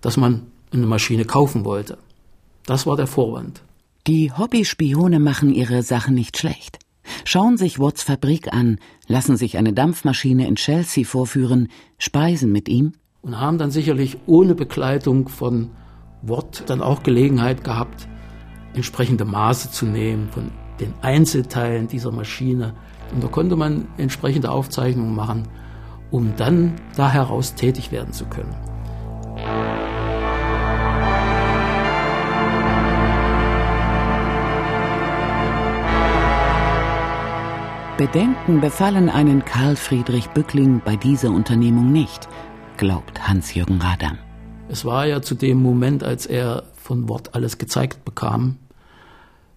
dass 0.00 0.16
man 0.16 0.48
eine 0.72 0.86
Maschine 0.86 1.24
kaufen 1.24 1.64
wollte. 1.64 1.98
Das 2.66 2.84
war 2.84 2.96
der 2.96 3.06
Vorwand. 3.06 3.62
Die 4.08 4.32
Hobbyspione 4.32 5.20
machen 5.20 5.54
ihre 5.54 5.84
Sache 5.84 6.12
nicht 6.12 6.36
schlecht. 6.36 6.80
Schauen 7.24 7.56
sich 7.56 7.78
Watts 7.78 8.02
Fabrik 8.02 8.52
an, 8.52 8.80
lassen 9.06 9.36
sich 9.36 9.56
eine 9.56 9.72
Dampfmaschine 9.72 10.48
in 10.48 10.56
Chelsea 10.56 11.04
vorführen, 11.04 11.68
speisen 11.98 12.50
mit 12.50 12.68
ihm. 12.68 12.94
Und 13.22 13.38
haben 13.38 13.58
dann 13.58 13.70
sicherlich 13.70 14.16
ohne 14.26 14.56
Begleitung 14.56 15.28
von 15.28 15.70
Watt 16.22 16.64
dann 16.66 16.82
auch 16.82 17.04
Gelegenheit 17.04 17.62
gehabt, 17.62 18.08
entsprechende 18.74 19.24
Maße 19.24 19.70
zu 19.70 19.86
nehmen 19.86 20.28
von 20.32 20.50
den 20.80 20.92
Einzelteilen 21.02 21.86
dieser 21.86 22.10
Maschine. 22.10 22.74
Und 23.14 23.22
da 23.22 23.28
konnte 23.28 23.54
man 23.56 23.86
entsprechende 23.96 24.50
Aufzeichnungen 24.50 25.14
machen, 25.14 25.48
um 26.10 26.34
dann 26.36 26.74
da 26.96 27.10
heraus 27.10 27.54
tätig 27.54 27.92
werden 27.92 28.12
zu 28.12 28.24
können. 28.26 28.54
Bedenken 37.96 38.60
befallen 38.60 39.08
einen 39.08 39.44
Karl 39.44 39.76
Friedrich 39.76 40.28
Bückling 40.30 40.82
bei 40.84 40.96
dieser 40.96 41.30
Unternehmung 41.30 41.92
nicht, 41.92 42.28
glaubt 42.76 43.28
Hans-Jürgen 43.28 43.80
Radam. 43.80 44.18
Es 44.68 44.84
war 44.84 45.06
ja 45.06 45.22
zu 45.22 45.36
dem 45.36 45.62
Moment, 45.62 46.02
als 46.02 46.26
er 46.26 46.64
von 46.74 47.08
Wort 47.08 47.36
alles 47.36 47.58
gezeigt 47.58 48.04
bekam, 48.04 48.56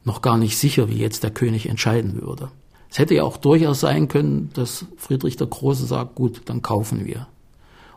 noch 0.03 0.21
gar 0.21 0.37
nicht 0.37 0.57
sicher, 0.59 0.87
wie 0.87 0.97
jetzt 0.97 1.23
der 1.23 1.31
König 1.31 1.67
entscheiden 1.67 2.21
würde. 2.21 2.51
Es 2.89 2.99
hätte 2.99 3.15
ja 3.15 3.23
auch 3.23 3.37
durchaus 3.37 3.81
sein 3.81 4.07
können, 4.07 4.49
dass 4.53 4.85
Friedrich 4.97 5.35
der 5.35 5.47
Große 5.47 5.85
sagt, 5.85 6.15
gut, 6.15 6.41
dann 6.45 6.61
kaufen 6.61 7.05
wir. 7.05 7.27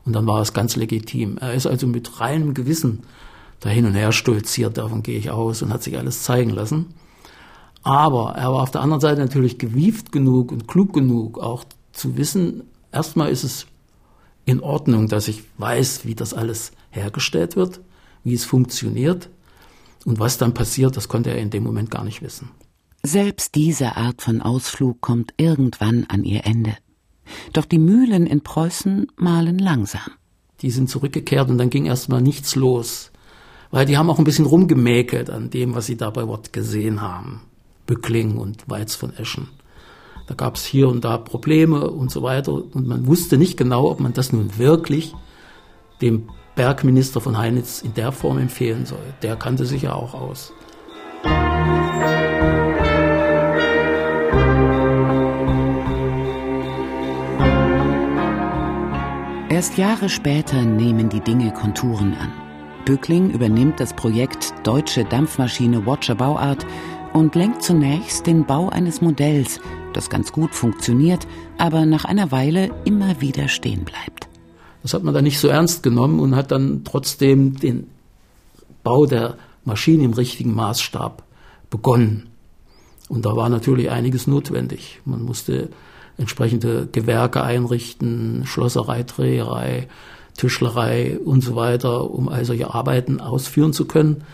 Und 0.05 0.15
dann 0.15 0.27
war 0.27 0.41
es 0.41 0.53
ganz 0.53 0.77
legitim. 0.77 1.39
Er 1.39 1.55
ist 1.55 1.67
also 1.67 1.87
mit 1.87 2.21
reinem 2.21 2.55
Gewissen 2.55 3.05
da 3.61 3.69
hin 3.69 3.85
und 3.85 3.95
her 3.95 4.13
stolziert, 4.13 4.79
davon 4.79 5.03
gehe 5.03 5.19
ich 5.19 5.31
aus, 5.31 5.63
und 5.63 5.73
hat 5.73 5.83
sich 5.83 5.99
alles 5.99 6.23
zeigen 6.23 6.51
lassen. 6.51 6.95
Aber 7.83 8.35
er 8.37 8.53
war 8.53 8.63
auf 8.63 8.71
der 8.71 8.81
anderen 8.81 9.01
Seite 9.01 9.21
natürlich 9.21 9.59
gewieft 9.59 10.13
genug 10.13 10.51
und 10.51 10.67
klug 10.67 10.93
genug, 10.93 11.39
auch 11.39 11.65
zu 11.93 12.17
wissen, 12.17 12.65
erstmal 12.93 13.31
ist 13.31 13.45
es 13.45 13.67
in 14.45 14.61
Ordnung, 14.61 15.09
dass 15.09 15.29
ich 15.29 15.45
weiß, 15.59 16.05
wie 16.05 16.15
das 16.15 16.35
alles 16.35 16.73
hergestellt 16.91 17.57
wird, 17.57 17.81
wie 18.25 18.35
es 18.35 18.45
funktioniert. 18.45 19.29
Und 20.07 20.19
was 20.19 20.39
dann 20.39 20.55
passiert, 20.55 20.97
das 20.97 21.09
konnte 21.09 21.31
er 21.31 21.39
in 21.39 21.51
dem 21.51 21.63
Moment 21.63 21.91
gar 21.91 22.05
nicht 22.05 22.23
wissen. 22.23 22.51
Selbst 23.03 23.55
diese 23.55 23.97
Art 23.97 24.21
von 24.21 24.43
Ausflug 24.43 25.01
kommt 25.01 25.33
irgendwann 25.39 26.05
an 26.09 26.23
ihr 26.23 26.45
Ende. 26.45 26.77
Doch 27.53 27.65
die 27.65 27.79
Mühlen 27.79 28.27
in 28.27 28.43
Preußen 28.43 29.07
mahlen 29.17 29.59
langsam. 29.59 30.03
Die 30.61 30.71
sind 30.71 30.91
zurückgekehrt 30.91 31.49
und 31.49 31.57
dann 31.57 31.71
ging 31.71 31.87
erstmal 31.87 32.21
nichts 32.21 32.57
los. 32.57 33.11
Weil 33.71 33.87
die 33.87 33.97
haben 33.97 34.11
auch 34.11 34.19
ein 34.19 34.25
bisschen 34.25 34.47
rumgemäkelt 34.47 35.31
an 35.31 35.49
dem, 35.49 35.75
was 35.75 35.87
sie 35.87 35.97
da 35.97 36.11
bei 36.11 36.29
Watt 36.29 36.53
gesehen 36.53 37.01
haben. 37.01 37.43
Bückling 37.87 38.37
und 38.37 38.69
Weiz 38.69 38.95
von 38.95 39.17
Eschen. 39.17 39.49
Da 40.27 40.35
gab 40.35 40.57
es 40.57 40.65
hier 40.65 40.89
und 40.89 41.05
da 41.05 41.17
Probleme 41.17 41.91
und 41.91 42.11
so 42.11 42.23
weiter. 42.23 42.53
Und 42.53 42.87
man 42.87 43.07
wusste 43.07 43.39
nicht 43.39 43.57
genau, 43.57 43.91
ob 43.91 44.01
man 44.01 44.13
das 44.13 44.33
nun 44.33 44.59
wirklich 44.59 45.15
dem 46.03 46.29
Bergminister 46.55 47.21
von 47.21 47.39
Heinitz 47.39 47.81
in 47.81 47.95
der 47.95 48.13
Form 48.13 48.39
empfehlen 48.39 48.85
soll. 48.85 49.15
Der 49.23 49.37
kannte 49.37 49.65
sich 49.65 49.83
ja 49.83 49.95
auch 49.95 50.15
aus. 50.15 50.53
Erst 59.61 59.77
Jahre 59.77 60.09
später 60.09 60.63
nehmen 60.63 61.11
die 61.11 61.21
Dinge 61.21 61.53
Konturen 61.53 62.15
an. 62.15 62.33
Bückling 62.87 63.29
übernimmt 63.29 63.79
das 63.79 63.93
Projekt 63.93 64.55
Deutsche 64.63 65.05
Dampfmaschine 65.05 65.85
Watcher 65.85 66.15
Bauart 66.15 66.67
und 67.13 67.35
lenkt 67.35 67.63
zunächst 67.63 68.27
den 68.27 68.47
Bau 68.47 68.71
eines 68.71 69.03
Modells, 69.03 69.61
das 69.93 70.09
ganz 70.09 70.33
gut 70.33 70.55
funktioniert, 70.55 71.27
aber 71.59 71.85
nach 71.85 72.07
einer 72.07 72.33
Weile 72.33 72.71
immer 72.87 73.21
wieder 73.21 73.49
stehen 73.49 73.85
bleibt. 73.85 74.29
Das 74.83 74.95
hat 74.95 75.05
man 75.05 75.13
dann 75.13 75.25
nicht 75.25 75.39
so 75.39 75.49
ernst 75.49 75.83
genommen 75.83 76.21
und 76.21 76.37
hat 76.37 76.53
dann 76.53 76.83
trotzdem 76.85 77.59
den 77.59 77.87
Bau 78.83 79.05
der 79.05 79.37
Maschine 79.67 80.05
im 80.05 80.15
richtigen 80.15 80.55
Maßstab 80.55 81.23
begonnen. 81.69 82.31
Und 83.11 83.27
da 83.27 83.37
war 83.37 83.51
natürlich 83.51 83.91
einiges 83.91 84.27
notwendig. 84.27 85.03
Man 85.05 85.23
musste 85.23 85.69
entsprechende 86.21 86.87
Gewerke 86.93 87.43
einrichten, 87.43 88.45
Schlosserei, 88.45 89.03
Dreherei, 89.03 89.89
Tischlerei 90.37 91.19
und 91.19 91.43
so 91.43 91.57
weiter, 91.57 92.11
um 92.11 92.29
all 92.29 92.45
solche 92.45 92.73
Arbeiten 92.73 93.21
ausführen 93.21 93.73
zu 93.73 93.87
können 93.87 94.25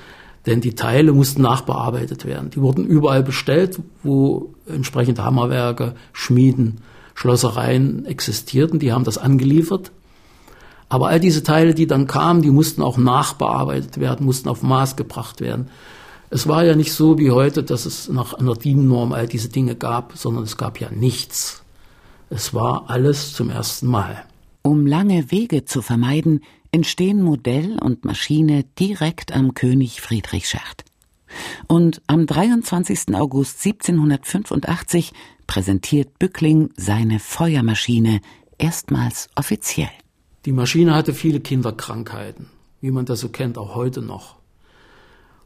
denn 0.46 0.60
die 0.60 0.74
Teile 0.74 1.12
mussten 1.12 1.42
nachbearbeitet 1.42 2.24
werden. 2.24 2.50
Die 2.50 2.60
wurden 2.60 2.86
überall 2.86 3.22
bestellt, 3.22 3.80
wo 4.02 4.54
entsprechende 4.66 5.24
Hammerwerke, 5.24 5.94
Schmieden, 6.12 6.80
Schlossereien 7.14 8.06
existierten, 8.06 8.78
die 8.78 8.92
haben 8.92 9.04
das 9.04 9.18
angeliefert. 9.18 9.90
Aber 10.88 11.08
all 11.08 11.18
diese 11.18 11.42
Teile, 11.42 11.74
die 11.74 11.88
dann 11.88 12.06
kamen, 12.06 12.42
die 12.42 12.50
mussten 12.50 12.80
auch 12.80 12.96
nachbearbeitet 12.96 13.98
werden, 13.98 14.24
mussten 14.24 14.48
auf 14.48 14.62
Maß 14.62 14.94
gebracht 14.94 15.40
werden. 15.40 15.68
Es 16.30 16.46
war 16.46 16.64
ja 16.64 16.76
nicht 16.76 16.92
so 16.92 17.18
wie 17.18 17.32
heute, 17.32 17.64
dass 17.64 17.86
es 17.86 18.08
nach 18.08 18.34
einer 18.34 18.54
DIN-Norm 18.54 19.12
all 19.12 19.26
diese 19.26 19.48
Dinge 19.48 19.74
gab, 19.74 20.16
sondern 20.16 20.44
es 20.44 20.56
gab 20.56 20.80
ja 20.80 20.90
nichts. 20.90 21.62
Es 22.28 22.52
war 22.52 22.90
alles 22.90 23.34
zum 23.34 23.50
ersten 23.50 23.86
Mal. 23.86 24.24
Um 24.62 24.84
lange 24.84 25.30
Wege 25.30 25.64
zu 25.64 25.80
vermeiden, 25.80 26.40
entstehen 26.72 27.22
Modell 27.22 27.78
und 27.78 28.04
Maschine 28.04 28.64
direkt 28.78 29.32
am 29.32 29.54
König 29.54 30.00
Friedrich 30.00 30.48
Schacht. 30.48 30.84
Und 31.68 32.02
am 32.08 32.26
23. 32.26 33.14
August 33.14 33.64
1785 33.64 35.12
präsentiert 35.46 36.18
Bückling 36.18 36.70
seine 36.76 37.20
Feuermaschine 37.20 38.20
erstmals 38.58 39.28
offiziell. 39.36 39.90
Die 40.46 40.52
Maschine 40.52 40.94
hatte 40.94 41.14
viele 41.14 41.38
Kinderkrankheiten, 41.38 42.50
wie 42.80 42.90
man 42.90 43.06
das 43.06 43.20
so 43.20 43.28
kennt, 43.28 43.58
auch 43.58 43.76
heute 43.76 44.02
noch. 44.02 44.36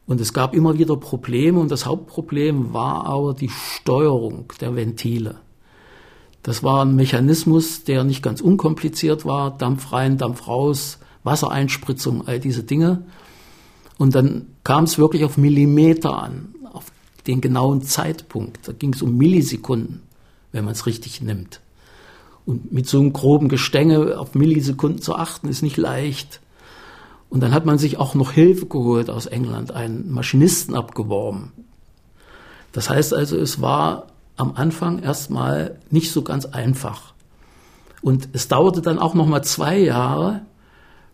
Und 0.07 0.19
es 0.19 0.33
gab 0.33 0.55
immer 0.55 0.79
wieder 0.79 0.97
Probleme 0.97 1.59
und 1.59 1.69
das 1.69 1.85
Hauptproblem 1.85 2.73
war 2.73 3.05
aber 3.05 3.35
die 3.35 3.49
Steuerung 3.49 4.51
der 4.59 4.75
Ventile. 4.75 5.41
Das 6.43 6.63
war 6.63 6.83
ein 6.83 6.95
Mechanismus, 6.95 7.83
der 7.83 8.03
nicht 8.03 8.23
ganz 8.23 8.41
unkompliziert 8.41 9.25
war, 9.25 9.55
Dampf 9.57 9.91
rein, 9.91 10.17
Dampf 10.17 10.47
raus, 10.47 10.99
Wassereinspritzung, 11.23 12.27
all 12.27 12.39
diese 12.39 12.63
Dinge. 12.63 13.03
Und 13.97 14.15
dann 14.15 14.47
kam 14.63 14.85
es 14.85 14.97
wirklich 14.97 15.23
auf 15.23 15.37
Millimeter 15.37 16.17
an, 16.21 16.55
auf 16.73 16.91
den 17.27 17.41
genauen 17.41 17.83
Zeitpunkt. 17.83 18.67
Da 18.67 18.73
ging 18.73 18.93
es 18.93 19.03
um 19.03 19.17
Millisekunden, 19.17 20.01
wenn 20.51 20.65
man 20.65 20.73
es 20.73 20.87
richtig 20.87 21.21
nimmt. 21.21 21.61
Und 22.45 22.71
mit 22.73 22.87
so 22.87 22.99
einem 22.99 23.13
groben 23.13 23.47
Gestänge 23.47 24.19
auf 24.19 24.33
Millisekunden 24.33 25.01
zu 25.01 25.15
achten, 25.15 25.47
ist 25.47 25.61
nicht 25.61 25.77
leicht. 25.77 26.41
Und 27.29 27.41
dann 27.41 27.53
hat 27.53 27.65
man 27.67 27.77
sich 27.77 27.97
auch 27.97 28.15
noch 28.15 28.31
Hilfe 28.31 28.65
geholt 28.65 29.11
aus 29.11 29.27
England, 29.27 29.71
einen 29.71 30.11
Maschinisten 30.11 30.73
abgeworben. 30.73 31.51
Das 32.71 32.89
heißt 32.89 33.13
also, 33.13 33.37
es 33.37 33.61
war 33.61 34.07
am 34.41 34.53
Anfang 34.55 35.03
erstmal 35.03 35.77
nicht 35.91 36.11
so 36.11 36.23
ganz 36.23 36.45
einfach. 36.45 37.13
Und 38.01 38.29
es 38.33 38.47
dauerte 38.47 38.81
dann 38.81 38.97
auch 38.97 39.13
noch 39.13 39.27
mal 39.27 39.43
zwei 39.43 39.77
Jahre, 39.77 40.41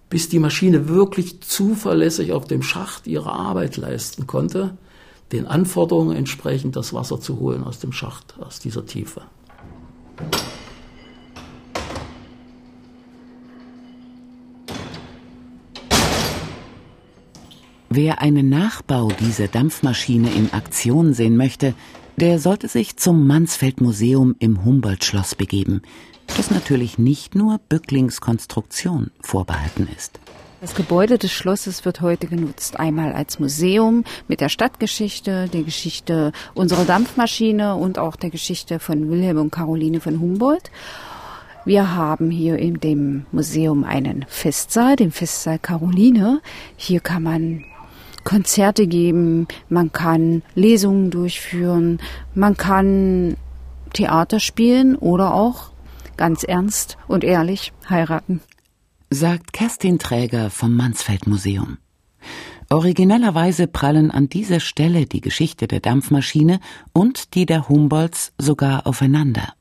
bis 0.09 0.29
die 0.29 0.39
Maschine 0.39 0.87
wirklich 0.87 1.41
zuverlässig 1.41 2.31
auf 2.31 2.45
dem 2.45 2.63
Schacht 2.63 3.05
ihre 3.05 3.33
Arbeit 3.33 3.75
leisten 3.75 4.27
konnte, 4.27 4.77
den 5.33 5.45
Anforderungen 5.45 6.15
entsprechend 6.15 6.77
das 6.77 6.93
Wasser 6.93 7.19
zu 7.19 7.37
holen 7.37 7.65
aus 7.65 7.79
dem 7.79 7.91
Schacht, 7.91 8.35
aus 8.39 8.59
dieser 8.59 8.85
Tiefe. 8.85 9.23
Wer 17.89 18.21
einen 18.21 18.47
Nachbau 18.47 19.09
dieser 19.19 19.49
Dampfmaschine 19.49 20.29
in 20.31 20.53
Aktion 20.53 21.11
sehen 21.13 21.35
möchte, 21.35 21.73
Der 22.19 22.39
sollte 22.39 22.67
sich 22.67 22.97
zum 22.97 23.27
Mansfeld-Museum 23.27 24.35
im 24.39 24.65
Humboldt-Schloss 24.65 25.35
begeben, 25.35 25.83
das 26.35 26.49
natürlich 26.49 26.97
nicht 26.97 27.35
nur 27.35 27.59
Bücklings 27.69 28.21
Konstruktion 28.21 29.11
vorbehalten 29.21 29.87
ist. 29.95 30.19
Das 30.59 30.73
Gebäude 30.73 31.19
des 31.19 31.31
Schlosses 31.31 31.85
wird 31.85 32.01
heute 32.01 32.25
genutzt, 32.25 32.79
einmal 32.79 33.13
als 33.13 33.37
Museum 33.37 34.03
mit 34.27 34.41
der 34.41 34.49
Stadtgeschichte, 34.49 35.47
der 35.47 35.61
Geschichte 35.61 36.31
unserer 36.55 36.85
Dampfmaschine 36.85 37.75
und 37.75 37.99
auch 37.99 38.15
der 38.15 38.31
Geschichte 38.31 38.79
von 38.79 39.11
Wilhelm 39.11 39.37
und 39.37 39.51
Caroline 39.51 39.99
von 39.99 40.19
Humboldt. 40.19 40.71
Wir 41.65 41.93
haben 41.93 42.31
hier 42.31 42.57
in 42.57 42.79
dem 42.79 43.27
Museum 43.31 43.83
einen 43.83 44.25
Festsaal, 44.27 44.95
den 44.95 45.11
Festsaal 45.11 45.59
Caroline. 45.59 46.41
Hier 46.77 46.99
kann 46.99 47.21
man 47.21 47.63
Konzerte 48.27 48.87
geben, 48.87 49.47
man 49.69 49.93
kann 49.93 50.43
Lesungen 50.53 51.11
durchführen, 51.11 52.01
man 52.35 52.57
kann 52.57 53.37
Theater 53.93 54.41
spielen 54.41 54.97
oder 54.97 55.33
auch 55.33 55.71
ganz 56.17 56.43
ernst 56.43 56.97
und 57.07 57.23
ehrlich 57.23 57.71
heiraten. 57.89 58.41
Sagt 59.09 59.53
Kerstin 59.53 59.97
Träger 59.97 60.49
vom 60.49 60.75
Mansfeld 60.75 61.25
Museum. 61.25 61.77
Originellerweise 62.69 63.65
prallen 63.65 64.11
an 64.11 64.27
dieser 64.27 64.59
Stelle 64.59 65.05
die 65.05 65.21
Geschichte 65.21 65.65
der 65.65 65.79
Dampfmaschine 65.79 66.59
und 66.91 67.33
die 67.33 67.45
der 67.45 67.69
Humboldts 67.69 68.33
sogar 68.37 68.87
aufeinander. 68.87 69.53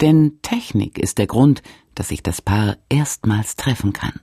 Denn 0.00 0.38
Technik 0.40 0.98
ist 0.98 1.18
der 1.18 1.26
Grund, 1.26 1.62
dass 1.94 2.08
sich 2.08 2.22
das 2.22 2.40
Paar 2.40 2.78
erstmals 2.88 3.54
treffen 3.56 3.92
kann. 3.92 4.14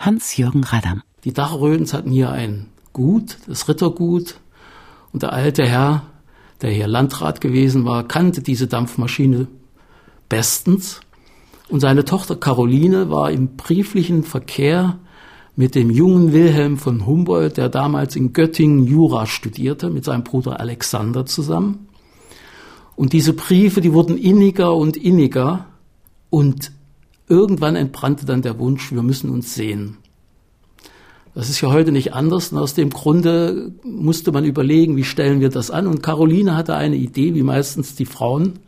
Hans-Jürgen 0.00 0.64
Radam. 0.64 1.04
Die 1.24 1.32
Dachrödens 1.32 1.94
hatten 1.94 2.10
hier 2.10 2.30
ein 2.30 2.66
Gut, 2.92 3.38
das 3.48 3.68
Rittergut, 3.68 4.36
und 5.12 5.22
der 5.22 5.32
alte 5.32 5.66
Herr, 5.66 6.02
der 6.60 6.70
hier 6.70 6.86
Landrat 6.86 7.40
gewesen 7.40 7.84
war, 7.84 8.06
kannte 8.06 8.42
diese 8.42 8.66
Dampfmaschine 8.66 9.48
bestens. 10.28 11.00
Und 11.68 11.80
seine 11.80 12.04
Tochter 12.04 12.36
Caroline 12.36 13.10
war 13.10 13.30
im 13.30 13.56
brieflichen 13.56 14.22
Verkehr 14.22 14.98
mit 15.56 15.74
dem 15.74 15.90
jungen 15.90 16.32
Wilhelm 16.32 16.78
von 16.78 17.06
Humboldt, 17.06 17.56
der 17.56 17.68
damals 17.68 18.16
in 18.16 18.32
Göttingen 18.32 18.86
Jura 18.86 19.26
studierte, 19.26 19.88
mit 19.88 20.04
seinem 20.04 20.24
Bruder 20.24 20.58
Alexander 20.60 21.26
zusammen. 21.26 21.88
Und 22.96 23.12
diese 23.12 23.32
Briefe, 23.32 23.80
die 23.80 23.92
wurden 23.92 24.18
inniger 24.18 24.74
und 24.74 24.96
inniger. 24.96 25.66
Und 26.30 26.72
irgendwann 27.28 27.76
entbrannte 27.76 28.26
dann 28.26 28.42
der 28.42 28.58
Wunsch, 28.58 28.92
wir 28.92 29.02
müssen 29.02 29.30
uns 29.30 29.54
sehen. 29.54 29.98
Das 31.34 31.50
ist 31.50 31.60
ja 31.60 31.72
heute 31.72 31.90
nicht 31.90 32.14
anders. 32.14 32.52
Und 32.52 32.58
aus 32.58 32.74
dem 32.74 32.90
Grunde 32.90 33.72
musste 33.82 34.30
man 34.30 34.44
überlegen, 34.44 34.96
wie 34.96 35.04
stellen 35.04 35.40
wir 35.40 35.48
das 35.48 35.70
an. 35.70 35.86
Und 35.86 36.02
Caroline 36.02 36.56
hatte 36.56 36.76
eine 36.76 36.96
Idee, 36.96 37.34
wie 37.34 37.42
meistens 37.42 37.96
die 37.96 38.06
Frauen, 38.06 38.60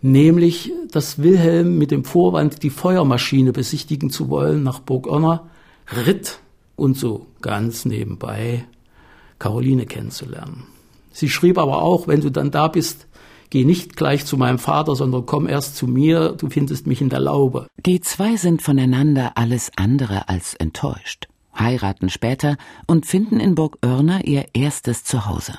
nämlich, 0.00 0.72
dass 0.92 1.22
Wilhelm 1.22 1.78
mit 1.78 1.90
dem 1.90 2.04
Vorwand, 2.04 2.62
die 2.62 2.70
Feuermaschine 2.70 3.52
besichtigen 3.52 4.10
zu 4.10 4.28
wollen, 4.30 4.62
nach 4.62 4.78
Burg 4.78 5.06
Irna 5.06 5.48
ritt 6.06 6.38
und 6.76 6.96
so 6.96 7.26
ganz 7.40 7.84
nebenbei 7.84 8.64
Caroline 9.40 9.86
kennenzulernen. 9.86 10.64
Sie 11.10 11.28
schrieb 11.28 11.58
aber 11.58 11.82
auch, 11.82 12.06
wenn 12.06 12.20
du 12.20 12.30
dann 12.30 12.52
da 12.52 12.68
bist, 12.68 13.08
geh 13.50 13.64
nicht 13.64 13.96
gleich 13.96 14.24
zu 14.24 14.36
meinem 14.36 14.58
Vater, 14.58 14.94
sondern 14.94 15.26
komm 15.26 15.48
erst 15.48 15.76
zu 15.76 15.88
mir, 15.88 16.30
du 16.30 16.48
findest 16.48 16.86
mich 16.86 17.00
in 17.00 17.08
der 17.08 17.20
Laube. 17.20 17.66
Die 17.84 18.00
zwei 18.00 18.36
sind 18.36 18.62
voneinander 18.62 19.32
alles 19.34 19.70
andere 19.76 20.28
als 20.28 20.54
enttäuscht 20.54 21.26
heiraten 21.58 22.10
später 22.10 22.56
und 22.86 23.06
finden 23.06 23.40
in 23.40 23.54
Burg 23.54 23.78
Oerner 23.84 24.24
ihr 24.24 24.46
erstes 24.54 25.04
Zuhause. 25.04 25.58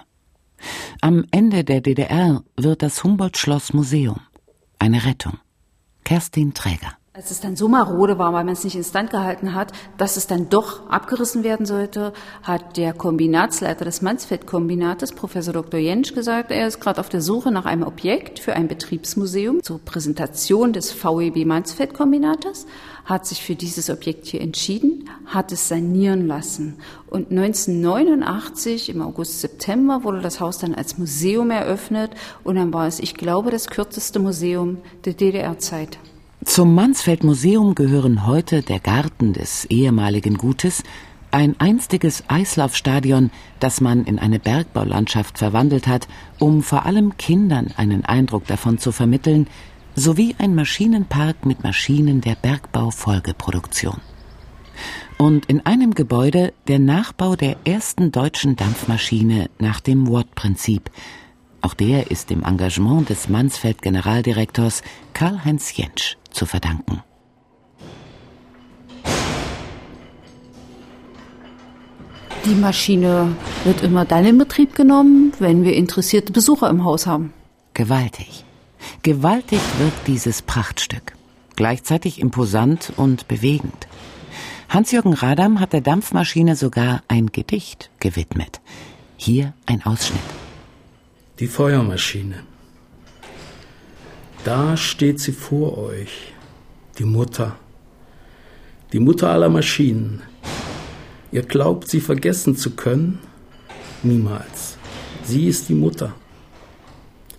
Am 1.02 1.26
Ende 1.32 1.64
der 1.64 1.82
DDR 1.82 2.44
wird 2.56 2.82
das 2.82 3.04
Humboldt-Schloss 3.04 3.74
Museum. 3.74 4.22
Eine 4.80 5.06
Rettung. 5.06 5.38
Kerstin 6.04 6.54
Träger. 6.54 6.98
Als 7.16 7.30
es 7.30 7.42
dann 7.42 7.56
so 7.56 7.68
marode 7.68 8.18
war, 8.18 8.34
weil 8.34 8.44
man 8.44 8.54
es 8.54 8.64
nicht 8.64 8.76
instand 8.76 9.12
gehalten 9.12 9.54
hat, 9.54 9.72
dass 9.98 10.18
es 10.18 10.26
dann 10.26 10.50
doch 10.50 10.90
abgerissen 10.90 11.44
werden 11.44 11.68
sollte, 11.68 12.12
hat 12.42 12.76
der 12.76 12.92
Kombinatsleiter 12.92 13.86
des 13.86 14.02
Mansfeld-Kombinates, 14.02 15.12
Professor 15.12 15.54
Dr. 15.54 15.80
Jentsch, 15.80 16.16
gesagt, 16.16 16.50
er 16.50 16.66
ist 16.66 16.80
gerade 16.80 17.00
auf 17.00 17.10
der 17.10 17.22
Suche 17.22 17.52
nach 17.52 17.66
einem 17.66 17.84
Objekt 17.84 18.40
für 18.40 18.54
ein 18.54 18.68
Betriebsmuseum 18.68 19.62
zur 19.62 19.78
Präsentation 19.78 20.74
des 20.74 20.92
VEB 20.92 21.46
Mansfeld-Kombinates, 21.46 22.66
hat 23.06 23.28
sich 23.28 23.44
für 23.44 23.54
dieses 23.54 23.92
Objekt 23.92 24.26
hier 24.26 24.42
entschieden, 24.42 25.08
hat 25.28 25.52
es 25.52 25.68
sanieren 25.68 26.26
lassen. 26.26 26.80
Und 27.12 27.30
1989, 27.30 28.90
im 28.90 29.04
August, 29.04 29.40
September, 29.40 30.04
wurde 30.04 30.22
das 30.22 30.40
Haus 30.40 30.58
dann 30.58 30.74
als 30.74 30.98
Museum 30.98 31.52
eröffnet 31.52 32.10
und 32.44 32.56
dann 32.56 32.74
war 32.74 32.88
es, 32.88 33.00
ich 33.00 33.14
glaube, 33.14 33.52
das 33.52 33.68
kürzeste 33.68 34.18
Museum 34.18 34.80
der 35.06 35.14
DDR-Zeit. 35.14 36.00
Zum 36.46 36.76
Mansfeld 36.76 37.24
Museum 37.24 37.74
gehören 37.74 38.28
heute 38.28 38.64
der 38.64 38.80
Garten 38.80 39.34
des 39.34 39.66
ehemaligen 39.66 40.36
Gutes, 40.36 40.84
ein 41.32 41.56
einstiges 41.60 42.24
Eislaufstadion, 42.28 43.32
das 43.60 43.80
man 43.82 44.04
in 44.04 44.20
eine 44.20 44.40
Bergbaulandschaft 44.40 45.38
verwandelt 45.38 45.88
hat, 45.88 46.08
um 46.40 46.62
vor 46.62 46.86
allem 46.86 47.18
Kindern 47.18 47.74
einen 47.78 48.04
Eindruck 48.04 48.46
davon 48.46 48.78
zu 48.78 48.92
vermitteln, 48.92 49.48
sowie 49.96 50.36
ein 50.38 50.54
Maschinenpark 50.54 51.46
mit 51.46 51.64
Maschinen 51.64 52.20
der 52.20 52.36
Bergbaufolgeproduktion. 52.36 54.02
Und 55.18 55.46
in 55.46 55.66
einem 55.66 55.94
Gebäude 55.94 56.54
der 56.68 56.80
Nachbau 56.80 57.36
der 57.36 57.56
ersten 57.64 58.12
deutschen 58.12 58.56
Dampfmaschine 58.58 59.50
nach 59.60 59.80
dem 59.80 60.12
Watt-Prinzip. 60.12 60.90
Auch 61.62 61.74
der 61.74 62.12
ist 62.12 62.32
dem 62.32 62.44
Engagement 62.44 63.08
des 63.10 63.30
Mansfeld-Generaldirektors 63.30 64.82
Karl-Heinz 65.14 65.78
Jentsch 65.78 66.18
zu 66.34 66.46
verdanken. 66.46 67.02
Die 72.46 72.56
Maschine 72.56 73.38
wird 73.64 73.82
immer 73.84 74.04
dann 74.04 74.26
in 74.26 74.38
Betrieb 74.38 74.76
genommen, 74.76 75.32
wenn 75.40 75.64
wir 75.64 75.76
interessierte 75.76 76.34
Besucher 76.34 76.70
im 76.70 76.84
Haus 76.84 77.08
haben. 77.08 77.32
Gewaltig. 77.74 78.44
Gewaltig 79.02 79.62
wirkt 79.80 80.08
dieses 80.08 80.42
Prachtstück. 80.42 81.14
Gleichzeitig 81.56 82.20
imposant 82.20 82.92
und 82.98 83.30
bewegend. 83.30 83.88
Hans-Jürgen 84.68 85.14
Radam 85.14 85.60
hat 85.62 85.72
der 85.72 85.82
Dampfmaschine 85.82 86.56
sogar 86.56 87.02
ein 87.08 87.28
Gedicht 87.28 87.92
gewidmet. 88.00 88.60
Hier 89.16 89.54
ein 89.66 89.86
Ausschnitt. 89.86 90.20
Die 91.40 91.48
Feuermaschine. 91.48 92.44
Da 94.44 94.76
steht 94.76 95.22
sie 95.22 95.32
vor 95.32 95.78
euch, 95.78 96.34
die 96.98 97.06
Mutter, 97.06 97.56
die 98.92 99.00
Mutter 99.00 99.30
aller 99.30 99.48
Maschinen. 99.48 100.22
Ihr 101.32 101.44
glaubt, 101.44 101.88
sie 101.88 102.02
vergessen 102.02 102.58
zu 102.58 102.72
können? 102.72 103.20
Niemals. 104.04 104.78
Sie 105.24 105.48
ist 105.48 105.70
die 105.70 105.74
Mutter. 105.74 106.14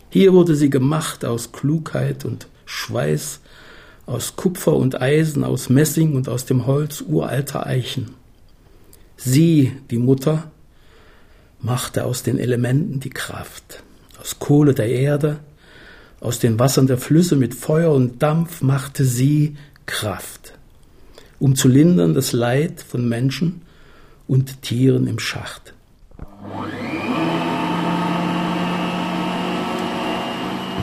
Hier 0.09 0.33
wurde 0.33 0.55
sie 0.55 0.71
gemacht 0.71 1.27
aus 1.27 1.53
Klugheit 1.53 2.25
und 2.25 2.49
Schweiß, 2.65 3.41
aus 4.07 4.37
Kupfer 4.37 4.75
und 4.75 5.03
Eisen, 5.03 5.45
aus 5.45 5.69
Messing 5.69 6.15
und 6.15 6.31
aus 6.31 6.47
dem 6.47 6.65
Holz 6.67 7.03
uralter 7.07 7.67
Eichen. 7.67 8.15
Sie, 9.19 9.73
die 9.91 9.99
Mutter, 9.99 10.51
machte 11.61 12.07
aus 12.07 12.23
den 12.23 12.39
Elementen 12.39 13.01
die 13.01 13.11
Kraft, 13.11 13.83
aus 14.19 14.39
Kohle 14.39 14.73
der 14.73 14.89
Erde, 14.89 15.41
aus 16.25 16.39
den 16.39 16.59
Wassern 16.59 16.87
der 16.87 16.99
Flüsse 16.99 17.37
mit 17.37 17.55
Feuer 17.55 17.93
und 17.93 18.23
Dampf 18.23 18.63
machte 18.63 19.05
sie 19.05 19.57
Kraft, 19.85 20.55
um 21.39 21.55
zu 21.55 21.69
lindern 21.69 22.15
das 22.15 22.33
Leid 22.33 22.81
von 22.81 23.07
Menschen 23.09 23.63
und 24.27 24.63
Tieren 24.63 25.07
im 25.07 25.19
Schacht. 25.19 25.75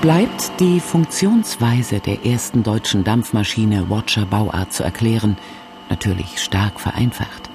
Bleibt 0.02 0.52
die 0.60 0.80
Funktionsweise 0.80 2.00
der 2.00 2.26
ersten 2.26 2.64
deutschen 2.64 3.04
Dampfmaschine 3.04 3.90
Watcher 3.90 4.26
Bauart 4.26 4.74
zu 4.74 4.84
erklären, 4.84 5.38
natürlich 5.90 6.40
stark 6.40 6.80
vereinfacht. 6.80 7.50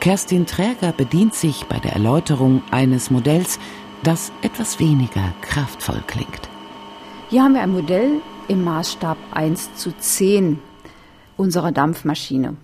Kerstin 0.00 0.46
Träger 0.46 0.92
bedient 0.92 1.34
sich 1.34 1.64
bei 1.64 1.78
der 1.78 1.92
Erläuterung 1.92 2.62
eines 2.70 3.10
Modells, 3.10 3.58
das 4.04 4.30
etwas 4.42 4.78
weniger 4.78 5.32
kraftvoll 5.42 6.02
klingt. 6.06 6.48
Hier 7.30 7.42
haben 7.42 7.52
wir 7.52 7.60
ein 7.60 7.72
Modell 7.72 8.22
im 8.48 8.64
Maßstab 8.64 9.18
1 9.32 9.74
zu 9.74 9.92
10 9.92 10.60
unserer 11.36 11.72
Dampfmaschine. 11.72 12.56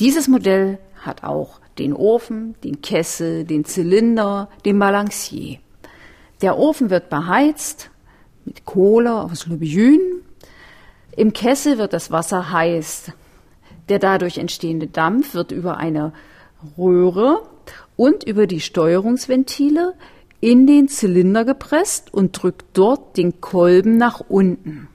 Dieses 0.00 0.28
Modell 0.28 0.78
hat 1.04 1.24
auch 1.24 1.60
den 1.76 1.92
Ofen, 1.92 2.54
den 2.64 2.80
Kessel, 2.80 3.44
den 3.44 3.66
Zylinder, 3.66 4.48
den 4.64 4.78
Balancier. 4.78 5.58
Der 6.40 6.56
Ofen 6.56 6.88
wird 6.88 7.10
beheizt 7.10 7.90
mit 8.46 8.64
Kohle 8.64 9.12
aus 9.12 9.46
Lübejün. 9.46 10.00
Im 11.14 11.34
Kessel 11.34 11.76
wird 11.76 11.92
das 11.92 12.10
Wasser 12.10 12.50
heiß. 12.50 13.12
Der 13.90 13.98
dadurch 13.98 14.38
entstehende 14.38 14.86
Dampf 14.86 15.34
wird 15.34 15.52
über 15.52 15.76
eine 15.76 16.14
Röhre 16.78 17.42
und 17.94 18.24
über 18.24 18.46
die 18.46 18.60
Steuerungsventile 18.60 19.92
in 20.40 20.66
den 20.66 20.88
Zylinder 20.88 21.44
gepresst 21.44 22.12
und 22.12 22.40
drückt 22.40 22.66
dort 22.74 23.16
den 23.16 23.40
Kolben 23.40 23.96
nach 23.96 24.20
unten. 24.20 24.88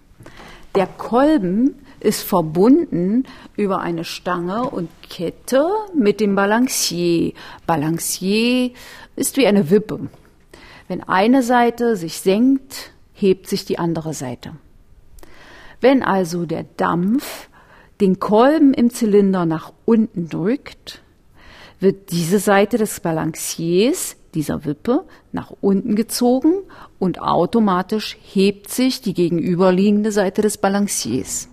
Der 0.76 0.88
Kolben 0.88 1.76
ist 2.00 2.24
verbunden 2.24 3.26
über 3.56 3.80
eine 3.80 4.04
Stange 4.04 4.70
und 4.70 4.90
Kette 5.10 5.68
mit 5.94 6.20
dem 6.20 6.36
Balancier. 6.36 7.34
Balancier 7.68 8.72
ist 9.16 9.38
wie 9.38 9.48
eine 9.48 9.70
Wippe. 9.70 10.00
Wenn 10.88 11.04
eine 11.04 11.44
Seite 11.44 11.96
sich 11.96 12.20
senkt, 12.20 12.92
hebt 13.14 13.48
sich 13.48 13.66
die 13.66 13.80
andere 13.80 14.14
Seite. 14.14 14.54
Wenn 15.80 16.04
also 16.04 16.46
der 16.46 16.66
Dampf 16.78 17.50
den 18.00 18.20
Kolben 18.20 18.74
im 18.74 18.90
Zylinder 18.90 19.46
nach 19.46 19.74
unten 19.86 20.28
drückt, 20.28 21.02
wird 21.80 22.12
diese 22.12 22.40
Seite 22.40 22.78
des 22.78 23.00
Balanciers, 23.00 24.16
dieser 24.36 24.66
Wippe, 24.66 25.06
nach 25.32 25.54
unten 25.62 25.96
gezogen 25.96 26.54
und 27.00 27.22
automatisch 27.22 28.18
hebt 28.22 28.70
sich 28.70 29.02
die 29.02 29.14
gegenüberliegende 29.14 30.12
Seite 30.12 30.42
des 30.42 30.58
Balanciers. 30.58 31.48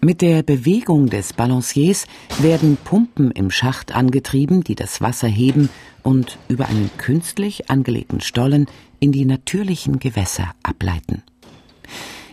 Mit 0.00 0.22
der 0.22 0.44
Bewegung 0.44 1.08
des 1.10 1.32
Balanciers 1.32 2.06
werden 2.38 2.78
Pumpen 2.84 3.32
im 3.32 3.50
Schacht 3.50 3.94
angetrieben, 3.94 4.62
die 4.62 4.76
das 4.76 5.00
Wasser 5.00 5.26
heben 5.26 5.70
und 6.04 6.38
über 6.48 6.66
einen 6.66 6.88
künstlich 6.98 7.68
angelegten 7.68 8.20
Stollen 8.20 8.66
in 9.00 9.10
die 9.10 9.24
natürlichen 9.24 9.98
Gewässer 9.98 10.54
ableiten. 10.62 11.24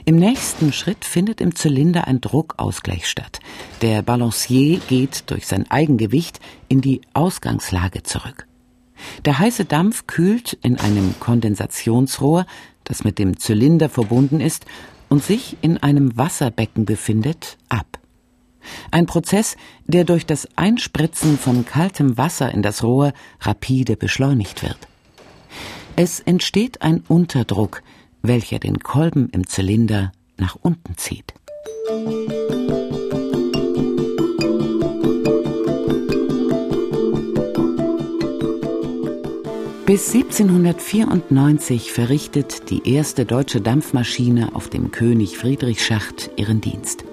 Im 0.08 0.18
nächsten 0.18 0.72
Schritt 0.72 1.04
findet 1.04 1.42
im 1.42 1.56
Zylinder 1.56 2.08
ein 2.08 2.22
Druckausgleich 2.22 3.08
statt. 3.08 3.40
Der 3.82 4.04
Balancier 4.04 4.80
geht 4.88 5.32
durch 5.32 5.48
sein 5.48 5.70
Eigengewicht 5.72 6.40
in 6.68 6.80
die 6.80 7.02
Ausgangslage 7.16 8.04
zurück. 8.04 8.46
Der 9.26 9.40
heiße 9.40 9.66
Dampf 9.66 10.06
kühlt 10.06 10.54
in 10.62 10.80
einem 10.80 11.16
Kondensationsrohr, 11.20 12.46
das 12.84 13.04
mit 13.04 13.18
dem 13.18 13.40
Zylinder 13.40 13.90
verbunden 13.90 14.42
ist 14.42 14.68
und 15.10 15.24
sich 15.24 15.58
in 15.62 15.78
einem 15.78 16.16
Wasserbecken 16.16 16.86
befindet, 16.86 17.58
ab. 17.68 17.98
Ein 18.92 19.08
Prozess, 19.08 19.58
der 19.88 20.04
durch 20.04 20.28
das 20.28 20.48
Einspritzen 20.56 21.40
von 21.40 21.66
kaltem 21.66 22.16
Wasser 22.16 22.52
in 22.52 22.62
das 22.62 22.84
Rohr 22.84 23.12
rapide 23.42 23.98
beschleunigt 23.98 24.62
wird. 24.62 24.78
Es 25.96 26.20
entsteht 26.20 26.84
ein 26.84 27.04
Unterdruck, 27.08 27.82
welcher 28.28 28.60
den 28.60 28.80
Kolben 28.80 29.30
im 29.30 29.48
Zylinder 29.48 30.12
nach 30.38 30.58
unten 30.62 30.98
zieht. 30.98 31.34
Bis 39.86 40.16
1794 40.16 41.92
verrichtet 41.92 42.72
die 42.72 42.92
erste 42.92 43.24
deutsche 43.24 43.62
Dampfmaschine 43.62 44.56
auf 44.56 44.68
dem 44.68 44.90
König 44.90 45.38
Friedrichschacht 45.38 46.32
ihren 46.38 46.60
Dienst. 46.60 47.06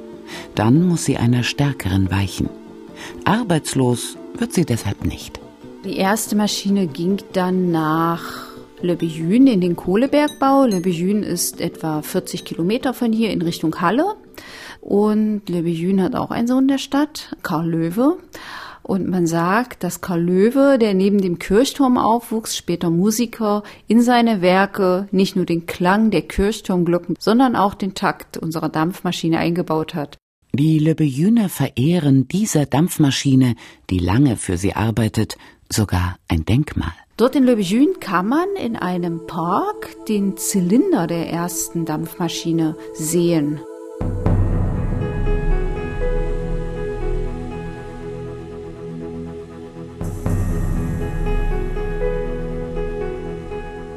Dann 0.54 0.88
muss 0.88 1.04
sie 1.04 1.18
einer 1.18 1.42
stärkeren 1.42 2.10
weichen. 2.10 2.48
Arbeitslos 3.26 4.16
wird 4.38 4.54
sie 4.54 4.64
deshalb 4.64 5.04
nicht. 5.04 5.38
Die 5.84 5.96
erste 5.96 6.34
Maschine 6.34 6.86
ging 6.86 7.18
dann 7.34 7.70
nach 7.70 8.51
Le 8.82 8.96
Bejün 8.96 9.46
in 9.46 9.60
den 9.60 9.76
Kohlebergbau. 9.76 10.64
Le 10.64 10.80
Bejün 10.80 11.22
ist 11.22 11.60
etwa 11.60 12.02
40 12.02 12.44
Kilometer 12.44 12.92
von 12.92 13.12
hier 13.12 13.30
in 13.30 13.40
Richtung 13.40 13.80
Halle. 13.80 14.16
Und 14.80 15.48
Le 15.48 15.62
Bejün 15.62 16.02
hat 16.02 16.16
auch 16.16 16.32
einen 16.32 16.48
Sohn 16.48 16.66
der 16.66 16.78
Stadt, 16.78 17.36
Karl 17.44 17.70
Löwe. 17.70 18.18
Und 18.82 19.08
man 19.08 19.28
sagt, 19.28 19.84
dass 19.84 20.00
Karl 20.00 20.22
Löwe, 20.22 20.78
der 20.80 20.94
neben 20.94 21.20
dem 21.20 21.38
Kirchturm 21.38 21.96
aufwuchs, 21.96 22.56
später 22.56 22.90
Musiker, 22.90 23.62
in 23.86 24.00
seine 24.02 24.42
Werke 24.42 25.06
nicht 25.12 25.36
nur 25.36 25.46
den 25.46 25.66
Klang 25.66 26.10
der 26.10 26.22
Kirchturmglocken, 26.22 27.14
sondern 27.20 27.54
auch 27.54 27.74
den 27.74 27.94
Takt 27.94 28.36
unserer 28.36 28.68
Dampfmaschine 28.68 29.38
eingebaut 29.38 29.94
hat. 29.94 30.18
Die 30.52 30.80
Löbejüner 30.80 31.48
verehren 31.48 32.26
dieser 32.26 32.66
Dampfmaschine, 32.66 33.54
die 33.90 34.00
lange 34.00 34.36
für 34.36 34.56
sie 34.56 34.74
arbeitet, 34.74 35.38
sogar 35.70 36.16
ein 36.26 36.44
Denkmal. 36.44 36.92
Dort 37.22 37.36
in 37.36 37.44
Löbejün 37.44 38.00
kann 38.00 38.26
man 38.26 38.48
in 38.60 38.74
einem 38.74 39.28
Park 39.28 39.90
den 40.08 40.36
Zylinder 40.36 41.06
der 41.06 41.30
ersten 41.30 41.84
Dampfmaschine 41.84 42.74
sehen. 42.94 43.60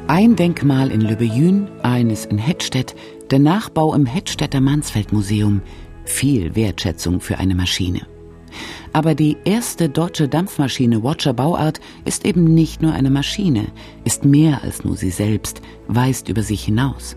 Ein 0.06 0.36
Denkmal 0.36 0.92
in 0.92 1.00
Lübbejün, 1.00 1.66
eines 1.82 2.26
in 2.26 2.38
Hettstedt, 2.38 2.94
der 3.32 3.40
Nachbau 3.40 3.92
im 3.94 4.06
Hettstädter 4.06 4.60
Mansfeldmuseum. 4.60 5.62
Viel 6.04 6.54
Wertschätzung 6.54 7.20
für 7.20 7.38
eine 7.38 7.56
Maschine. 7.56 8.06
Aber 8.92 9.14
die 9.14 9.36
erste 9.44 9.88
deutsche 9.88 10.28
Dampfmaschine 10.28 11.02
Watcher 11.02 11.32
Bauart 11.32 11.80
ist 12.04 12.24
eben 12.24 12.44
nicht 12.44 12.82
nur 12.82 12.92
eine 12.92 13.10
Maschine, 13.10 13.66
ist 14.04 14.24
mehr 14.24 14.62
als 14.62 14.84
nur 14.84 14.96
sie 14.96 15.10
selbst, 15.10 15.60
weist 15.88 16.28
über 16.28 16.42
sich 16.42 16.64
hinaus. 16.64 17.16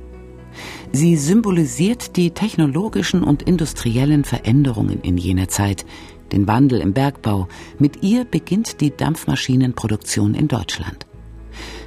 Sie 0.91 1.15
symbolisiert 1.15 2.15
die 2.17 2.31
technologischen 2.31 3.23
und 3.23 3.43
industriellen 3.43 4.23
Veränderungen 4.23 5.01
in 5.01 5.17
jener 5.17 5.47
Zeit, 5.47 5.85
den 6.31 6.47
Wandel 6.47 6.81
im 6.81 6.93
Bergbau. 6.93 7.47
Mit 7.77 8.03
ihr 8.03 8.25
beginnt 8.25 8.81
die 8.81 8.95
Dampfmaschinenproduktion 8.95 10.33
in 10.33 10.47
Deutschland. 10.47 11.05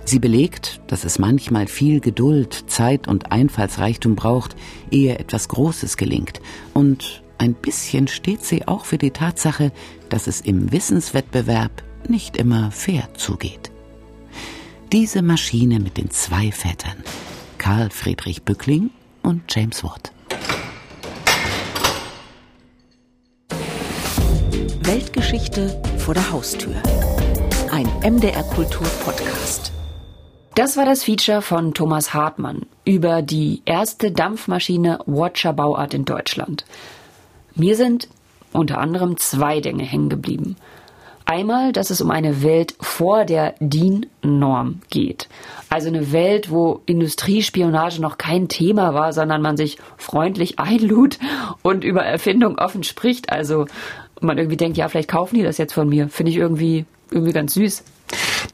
Sie 0.04 0.18
belegt, 0.18 0.80
dass 0.88 1.04
es 1.04 1.18
manchmal 1.18 1.68
viel 1.68 2.00
Geduld, 2.00 2.64
Zeit 2.66 3.06
und 3.06 3.30
Einfallsreichtum 3.30 4.16
braucht, 4.16 4.56
ehe 4.90 5.18
etwas 5.18 5.48
Großes 5.48 5.96
gelingt. 5.96 6.40
Und 6.74 7.21
ein 7.42 7.54
bisschen 7.54 8.06
steht 8.06 8.44
sie 8.44 8.68
auch 8.68 8.84
für 8.84 8.98
die 8.98 9.10
Tatsache, 9.10 9.72
dass 10.08 10.28
es 10.28 10.40
im 10.40 10.70
Wissenswettbewerb 10.70 11.82
nicht 12.08 12.36
immer 12.36 12.70
fair 12.70 13.08
zugeht. 13.14 13.72
Diese 14.92 15.22
Maschine 15.22 15.80
mit 15.80 15.96
den 15.96 16.10
zwei 16.10 16.52
Vätern, 16.52 17.02
Karl 17.58 17.90
Friedrich 17.90 18.44
Bückling 18.44 18.90
und 19.22 19.42
James 19.52 19.82
Watt. 19.82 20.12
Weltgeschichte 24.82 25.82
vor 25.98 26.14
der 26.14 26.30
Haustür. 26.30 26.76
Ein 27.72 27.88
MDR 28.04 28.44
Kultur 28.44 28.86
Podcast. 29.04 29.72
Das 30.54 30.76
war 30.76 30.84
das 30.84 31.02
Feature 31.02 31.42
von 31.42 31.74
Thomas 31.74 32.14
Hartmann 32.14 32.66
über 32.84 33.22
die 33.22 33.62
erste 33.64 34.12
Dampfmaschine 34.12 35.00
Watcher 35.06 35.54
Bauart 35.54 35.94
in 35.94 36.04
Deutschland. 36.04 36.64
Mir 37.54 37.76
sind 37.76 38.08
unter 38.52 38.78
anderem 38.78 39.16
zwei 39.16 39.60
Dinge 39.60 39.84
hängen 39.84 40.08
geblieben. 40.08 40.56
Einmal, 41.24 41.72
dass 41.72 41.90
es 41.90 42.00
um 42.00 42.10
eine 42.10 42.42
Welt 42.42 42.74
vor 42.80 43.24
der 43.24 43.54
DIN-Norm 43.60 44.80
geht. 44.90 45.28
Also 45.70 45.88
eine 45.88 46.12
Welt, 46.12 46.50
wo 46.50 46.82
Industriespionage 46.84 48.00
noch 48.00 48.18
kein 48.18 48.48
Thema 48.48 48.92
war, 48.92 49.12
sondern 49.12 49.40
man 49.40 49.56
sich 49.56 49.78
freundlich 49.96 50.58
einlud 50.58 51.18
und 51.62 51.84
über 51.84 52.02
Erfindung 52.02 52.58
offen 52.58 52.82
spricht. 52.82 53.30
Also 53.30 53.66
man 54.20 54.36
irgendwie 54.36 54.56
denkt, 54.56 54.76
ja, 54.76 54.88
vielleicht 54.88 55.10
kaufen 55.10 55.36
die 55.36 55.42
das 55.42 55.58
jetzt 55.58 55.72
von 55.72 55.88
mir. 55.88 56.08
Finde 56.08 56.30
ich 56.30 56.36
irgendwie, 56.36 56.84
irgendwie 57.10 57.32
ganz 57.32 57.54
süß. 57.54 57.84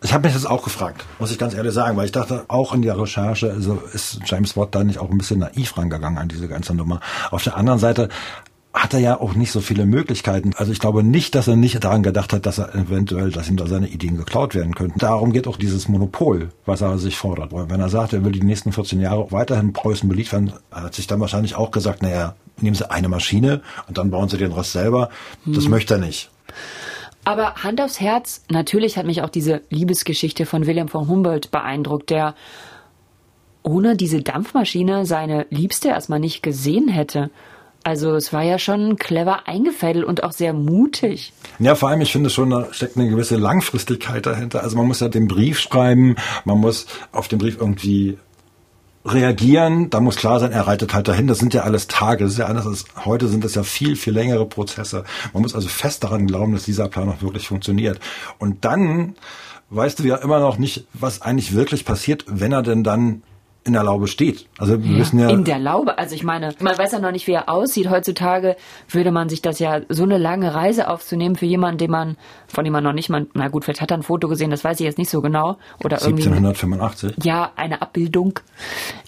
Ich 0.02 0.12
habe 0.12 0.28
mich 0.28 0.34
das 0.34 0.46
auch 0.46 0.62
gefragt, 0.62 1.04
muss 1.18 1.32
ich 1.32 1.38
ganz 1.38 1.54
ehrlich 1.54 1.72
sagen, 1.72 1.96
weil 1.96 2.04
ich 2.04 2.12
dachte, 2.12 2.44
auch 2.46 2.72
in 2.72 2.82
der 2.82 2.96
Recherche 2.96 3.50
also 3.50 3.82
ist 3.92 4.20
James 4.24 4.56
Watt 4.56 4.74
da 4.74 4.84
nicht 4.84 5.00
auch 5.00 5.10
ein 5.10 5.18
bisschen 5.18 5.40
naiv 5.40 5.76
rangegangen 5.76 6.18
an 6.18 6.28
diese 6.28 6.46
ganze 6.46 6.74
Nummer. 6.74 7.00
Auf 7.32 7.42
der 7.42 7.56
anderen 7.56 7.80
Seite 7.80 8.08
hat 8.74 8.92
er 8.94 9.00
ja 9.00 9.20
auch 9.20 9.34
nicht 9.34 9.50
so 9.50 9.60
viele 9.60 9.86
Möglichkeiten. 9.86 10.52
Also 10.56 10.72
ich 10.72 10.78
glaube 10.78 11.02
nicht, 11.02 11.34
dass 11.34 11.48
er 11.48 11.56
nicht 11.56 11.82
daran 11.82 12.02
gedacht 12.02 12.32
hat, 12.32 12.46
dass 12.46 12.58
er 12.58 12.74
eventuell, 12.74 13.30
dass 13.30 13.48
ihm 13.48 13.56
da 13.56 13.66
seine 13.66 13.88
Ideen 13.88 14.16
geklaut 14.16 14.54
werden 14.54 14.74
könnten. 14.74 14.98
Darum 14.98 15.32
geht 15.32 15.48
auch 15.48 15.56
dieses 15.56 15.88
Monopol, 15.88 16.50
was 16.66 16.82
er 16.82 16.98
sich 16.98 17.16
fordert. 17.16 17.50
Wenn 17.52 17.80
er 17.80 17.88
sagt, 17.88 18.12
er 18.12 18.24
will 18.24 18.32
die 18.32 18.42
nächsten 18.42 18.72
14 18.72 19.00
Jahre 19.00 19.32
weiterhin 19.32 19.72
Preußen 19.72 20.08
beliefern, 20.08 20.52
hat 20.70 20.94
sich 20.94 21.06
dann 21.06 21.20
wahrscheinlich 21.20 21.56
auch 21.56 21.70
gesagt, 21.70 22.02
naja, 22.02 22.34
nehmen 22.60 22.76
Sie 22.76 22.90
eine 22.90 23.08
Maschine 23.08 23.62
und 23.88 23.98
dann 23.98 24.10
bauen 24.10 24.28
Sie 24.28 24.36
den 24.36 24.52
Rest 24.52 24.72
selber. 24.72 25.08
Das 25.46 25.64
hm. 25.64 25.70
möchte 25.70 25.94
er 25.94 26.00
nicht. 26.00 26.30
Aber 27.24 27.56
Hand 27.56 27.80
aufs 27.80 28.00
Herz, 28.00 28.42
natürlich 28.50 28.96
hat 28.96 29.06
mich 29.06 29.22
auch 29.22 29.28
diese 29.28 29.62
Liebesgeschichte 29.70 30.46
von 30.46 30.66
Wilhelm 30.66 30.88
von 30.88 31.08
Humboldt 31.08 31.50
beeindruckt, 31.50 32.10
der 32.10 32.34
ohne 33.62 33.96
diese 33.96 34.22
Dampfmaschine 34.22 35.04
seine 35.04 35.46
Liebste 35.50 35.88
erstmal 35.88 36.20
nicht 36.20 36.42
gesehen 36.42 36.88
hätte. 36.88 37.30
Also 37.88 38.16
es 38.16 38.34
war 38.34 38.42
ja 38.42 38.58
schon 38.58 38.96
clever 38.96 39.48
eingefädelt 39.48 40.04
und 40.04 40.22
auch 40.22 40.32
sehr 40.32 40.52
mutig. 40.52 41.32
Ja, 41.58 41.74
vor 41.74 41.88
allem, 41.88 42.02
ich 42.02 42.12
finde 42.12 42.28
schon, 42.28 42.50
da 42.50 42.68
steckt 42.70 42.98
eine 42.98 43.08
gewisse 43.08 43.36
Langfristigkeit 43.36 44.26
dahinter. 44.26 44.62
Also 44.62 44.76
man 44.76 44.86
muss 44.86 45.00
ja 45.00 45.08
den 45.08 45.26
Brief 45.26 45.58
schreiben, 45.58 46.16
man 46.44 46.58
muss 46.58 46.86
auf 47.12 47.28
dem 47.28 47.38
Brief 47.38 47.56
irgendwie 47.58 48.18
reagieren, 49.06 49.88
da 49.88 50.00
muss 50.00 50.16
klar 50.16 50.38
sein, 50.38 50.52
er 50.52 50.66
reitet 50.66 50.92
halt 50.92 51.08
dahin. 51.08 51.28
Das 51.28 51.38
sind 51.38 51.54
ja 51.54 51.62
alles 51.62 51.86
Tage. 51.86 52.24
Das 52.24 52.34
ist 52.34 52.38
ja 52.38 52.44
anders 52.44 52.66
als 52.66 52.84
heute 53.06 53.26
sind 53.26 53.42
das 53.42 53.54
ja 53.54 53.62
viel, 53.62 53.96
viel 53.96 54.12
längere 54.12 54.44
Prozesse. 54.44 55.04
Man 55.32 55.40
muss 55.40 55.54
also 55.54 55.68
fest 55.68 56.04
daran 56.04 56.26
glauben, 56.26 56.52
dass 56.52 56.64
dieser 56.64 56.88
Plan 56.88 57.08
auch 57.08 57.22
wirklich 57.22 57.48
funktioniert. 57.48 58.00
Und 58.38 58.66
dann 58.66 59.14
weißt 59.70 60.00
du 60.00 60.02
ja 60.02 60.16
immer 60.16 60.40
noch 60.40 60.58
nicht, 60.58 60.86
was 60.92 61.22
eigentlich 61.22 61.54
wirklich 61.54 61.86
passiert, 61.86 62.26
wenn 62.28 62.52
er 62.52 62.62
denn 62.62 62.84
dann 62.84 63.22
in 63.68 63.74
der 63.74 63.84
Laube 63.84 64.08
steht. 64.08 64.46
Also 64.58 64.82
wir 64.82 64.90
Ja, 64.92 64.98
wissen 64.98 65.18
ja, 65.20 65.28
in 65.30 65.44
der 65.44 65.58
Laube. 65.58 65.98
Also 65.98 66.14
ich 66.14 66.24
meine, 66.24 66.54
man 66.58 66.76
weiß 66.76 66.92
ja 66.92 66.98
noch 66.98 67.12
nicht, 67.12 67.26
wie 67.26 67.32
er 67.32 67.48
aussieht. 67.48 67.88
Heutzutage 67.88 68.56
würde 68.90 69.12
man 69.12 69.28
sich 69.28 69.42
das 69.42 69.58
ja 69.60 69.80
so 69.88 70.02
eine 70.02 70.18
lange 70.18 70.54
Reise 70.54 70.88
aufzunehmen 70.88 71.36
für 71.36 71.46
jemanden, 71.46 71.78
den 71.78 71.90
man, 71.90 72.16
von 72.48 72.64
dem 72.64 72.72
man 72.72 72.82
noch 72.82 72.92
nicht 72.92 73.08
mal, 73.10 73.26
na 73.34 73.48
gut, 73.48 73.64
vielleicht 73.64 73.80
hat 73.80 73.90
er 73.92 73.98
ein 73.98 74.02
Foto 74.02 74.28
gesehen, 74.28 74.50
das 74.50 74.64
weiß 74.64 74.80
ich 74.80 74.86
jetzt 74.86 74.98
nicht 74.98 75.10
so 75.10 75.20
genau. 75.20 75.58
Oder 75.84 76.00
irgendwie. 76.00 76.24
1785. 76.24 77.24
Ja, 77.24 77.52
eine 77.54 77.82
Abbildung. 77.82 78.40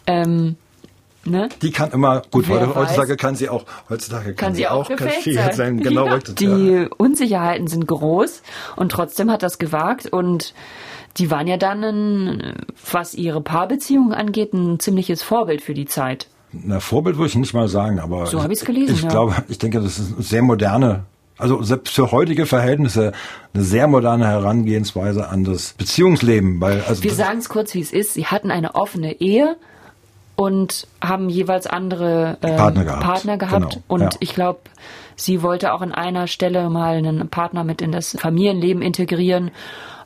Ähm, 0.06 0.56
ne? 1.24 1.48
Die 1.62 1.70
kann 1.70 1.90
immer, 1.90 2.22
gut, 2.30 2.48
heute, 2.48 2.74
heutzutage 2.74 3.16
kann 3.16 3.34
sie 3.34 3.48
auch, 3.48 3.64
heutzutage 3.88 4.34
kann, 4.34 4.48
Kann 4.48 4.54
sie 4.54 4.68
auch 4.68 4.90
viel 5.22 5.34
sein. 5.34 5.52
sein. 5.52 5.80
Genau, 5.82 6.06
ja, 6.06 6.18
die 6.18 6.44
ja. 6.44 6.86
Unsicherheiten 6.96 7.66
sind 7.66 7.86
groß 7.86 8.42
und 8.76 8.92
trotzdem 8.92 9.30
hat 9.30 9.42
das 9.42 9.58
gewagt 9.58 10.06
und 10.06 10.54
die 11.16 11.30
waren 11.30 11.46
ja 11.46 11.56
dann, 11.56 11.82
ein, 11.82 12.54
was 12.90 13.14
ihre 13.14 13.40
Paarbeziehungen 13.40 14.14
angeht, 14.14 14.52
ein 14.52 14.78
ziemliches 14.78 15.22
Vorbild 15.22 15.60
für 15.62 15.74
die 15.74 15.86
Zeit. 15.86 16.28
Na, 16.52 16.80
Vorbild 16.80 17.16
würde 17.16 17.28
ich 17.28 17.36
nicht 17.36 17.54
mal 17.54 17.68
sagen, 17.68 18.00
aber 18.00 18.26
So 18.26 18.42
habe 18.42 18.52
ich's 18.52 18.64
gelesen, 18.64 18.94
Ich 18.94 19.02
ja. 19.02 19.08
glaube, 19.08 19.36
ich 19.48 19.58
denke, 19.58 19.80
das 19.80 19.98
ist 19.98 20.14
eine 20.14 20.22
sehr 20.22 20.42
moderne, 20.42 21.04
also 21.38 21.62
selbst 21.62 21.94
für 21.94 22.10
heutige 22.10 22.46
Verhältnisse 22.46 23.12
eine 23.54 23.62
sehr 23.62 23.86
moderne 23.86 24.26
Herangehensweise 24.26 25.28
an 25.28 25.44
das 25.44 25.74
Beziehungsleben, 25.74 26.60
weil 26.60 26.82
also 26.82 27.02
Wir 27.02 27.14
sagen 27.14 27.38
es 27.38 27.48
kurz, 27.48 27.74
wie 27.74 27.80
es 27.80 27.92
ist. 27.92 28.14
Sie 28.14 28.26
hatten 28.26 28.50
eine 28.50 28.74
offene 28.74 29.20
Ehe 29.20 29.56
und 30.36 30.88
haben 31.02 31.28
jeweils 31.28 31.66
andere 31.66 32.38
äh, 32.40 32.56
Partner 32.56 32.84
gehabt. 32.84 33.02
Partner 33.02 33.36
gehabt. 33.36 33.72
Genau, 33.72 33.84
Und 33.88 34.00
ja. 34.02 34.10
ich 34.20 34.34
glaube, 34.34 34.60
sie 35.14 35.42
wollte 35.42 35.72
auch 35.72 35.82
an 35.82 35.92
einer 35.92 36.26
Stelle 36.26 36.68
mal 36.70 36.96
einen 36.96 37.28
Partner 37.28 37.62
mit 37.62 37.82
in 37.82 37.92
das 37.92 38.16
Familienleben 38.18 38.82
integrieren. 38.82 39.50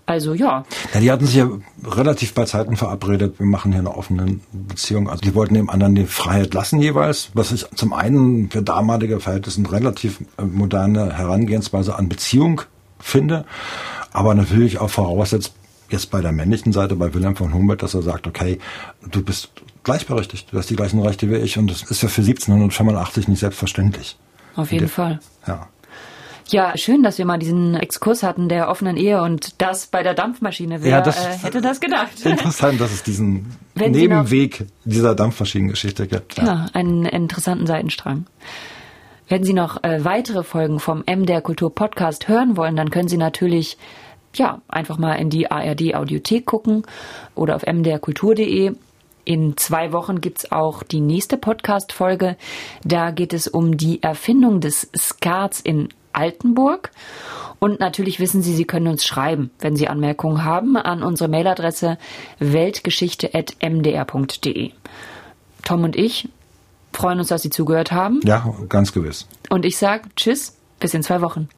Also 0.06 0.34
ja, 0.34 0.64
Ja, 0.92 1.00
die 1.00 1.10
hatten 1.10 1.26
sich 1.26 1.36
ja 1.36 1.48
relativ 1.82 2.34
bei 2.34 2.44
Zeiten 2.44 2.76
verabredet, 2.76 3.38
wir 3.38 3.46
machen 3.46 3.72
hier 3.72 3.80
eine 3.80 3.96
offene 3.96 4.38
Beziehung. 4.52 5.08
Also 5.08 5.22
die 5.22 5.34
wollten 5.34 5.54
dem 5.54 5.70
anderen 5.70 5.94
die 5.94 6.04
Freiheit 6.04 6.52
lassen 6.52 6.80
jeweils, 6.80 7.30
was 7.32 7.52
ich 7.52 7.66
zum 7.74 7.94
einen 7.94 8.50
für 8.50 8.62
damalige 8.62 9.20
Verhältnisse 9.20 9.60
eine 9.60 9.72
relativ 9.72 10.20
äh, 10.36 10.42
moderne 10.42 11.16
Herangehensweise 11.16 11.96
an 11.96 12.08
Beziehung 12.08 12.62
finde, 12.98 13.46
aber 14.12 14.34
natürlich 14.34 14.78
auch 14.78 14.90
voraussetzt, 14.90 15.54
jetzt 15.90 16.10
bei 16.10 16.20
der 16.20 16.32
männlichen 16.32 16.72
Seite, 16.72 16.96
bei 16.96 17.12
Wilhelm 17.14 17.36
von 17.36 17.54
Humboldt, 17.54 17.82
dass 17.82 17.94
er 17.94 18.02
sagt, 18.02 18.26
okay, 18.26 18.58
du 19.10 19.22
bist 19.22 19.50
gleichberechtigt, 19.84 20.52
du 20.52 20.58
hast 20.58 20.70
die 20.70 20.76
gleichen 20.76 21.00
Rechte 21.00 21.30
wie 21.30 21.36
ich 21.36 21.58
und 21.58 21.70
das 21.70 21.82
ist 21.82 22.02
ja 22.02 22.08
für 22.08 22.22
1785 22.22 23.28
nicht 23.28 23.40
selbstverständlich. 23.40 24.18
auf 24.56 24.72
jeden 24.72 24.88
Fall. 24.88 25.20
Ja. 25.46 25.68
Ja, 26.48 26.76
schön, 26.76 27.02
dass 27.02 27.16
wir 27.18 27.24
mal 27.24 27.38
diesen 27.38 27.74
Exkurs 27.74 28.22
hatten 28.22 28.48
der 28.48 28.68
offenen 28.68 28.96
Ehe 28.96 29.22
und 29.22 29.60
das 29.62 29.86
bei 29.86 30.02
der 30.02 30.14
Dampfmaschine. 30.14 30.82
Wer 30.82 30.90
Ja, 30.90 31.00
das- 31.00 31.24
äh, 31.24 31.38
hätte 31.38 31.60
das 31.60 31.80
gedacht? 31.80 32.24
Interessant, 32.24 32.80
dass 32.80 32.92
es 32.92 33.02
diesen 33.02 33.46
Wenn 33.74 33.92
Nebenweg 33.92 34.66
dieser 34.84 35.14
Dampfmaschinengeschichte 35.14 36.06
gibt. 36.06 36.36
Ja, 36.36 36.66
einen 36.74 37.06
interessanten 37.06 37.66
Seitenstrang. 37.66 38.26
Wenn 39.26 39.42
Sie 39.42 39.54
noch 39.54 39.82
äh, 39.84 40.04
weitere 40.04 40.42
Folgen 40.44 40.80
vom 40.80 41.02
M 41.06 41.24
der 41.24 41.40
Kultur 41.40 41.74
Podcast 41.74 42.28
hören 42.28 42.58
wollen, 42.58 42.76
dann 42.76 42.90
können 42.90 43.08
Sie 43.08 43.16
natürlich 43.16 43.78
ja 44.36 44.60
einfach 44.68 44.98
mal 44.98 45.14
in 45.14 45.30
die 45.30 45.50
ARD 45.50 45.94
Audiothek 45.94 46.44
gucken 46.44 46.82
oder 47.34 47.56
auf 47.56 47.62
mdrkultur.de. 47.66 48.72
In 49.24 49.56
zwei 49.56 49.92
Wochen 49.92 50.20
gibt's 50.20 50.52
auch 50.52 50.82
die 50.82 51.00
nächste 51.00 51.38
Podcast-Folge. 51.38 52.36
Da 52.84 53.10
geht 53.12 53.32
es 53.32 53.48
um 53.48 53.78
die 53.78 54.02
Erfindung 54.02 54.60
des 54.60 54.90
Skats 54.94 55.60
in 55.60 55.88
Altenburg. 56.14 56.90
Und 57.58 57.80
natürlich 57.80 58.20
wissen 58.20 58.42
Sie, 58.42 58.54
Sie 58.54 58.64
können 58.64 58.86
uns 58.88 59.04
schreiben, 59.06 59.50
wenn 59.58 59.76
Sie 59.76 59.88
Anmerkungen 59.88 60.44
haben, 60.44 60.76
an 60.76 61.02
unsere 61.02 61.30
Mailadresse 61.30 61.96
weltgeschichte.mdr.de. 62.38 64.72
Tom 65.62 65.84
und 65.84 65.96
ich 65.96 66.28
freuen 66.92 67.18
uns, 67.18 67.28
dass 67.28 67.40
Sie 67.42 67.50
zugehört 67.50 67.92
haben. 67.92 68.20
Ja, 68.24 68.54
ganz 68.68 68.92
gewiss. 68.92 69.26
Und 69.48 69.64
ich 69.64 69.78
sage 69.78 70.10
Tschüss, 70.16 70.58
bis 70.78 70.92
in 70.94 71.02
zwei 71.02 71.22
Wochen. 71.22 71.48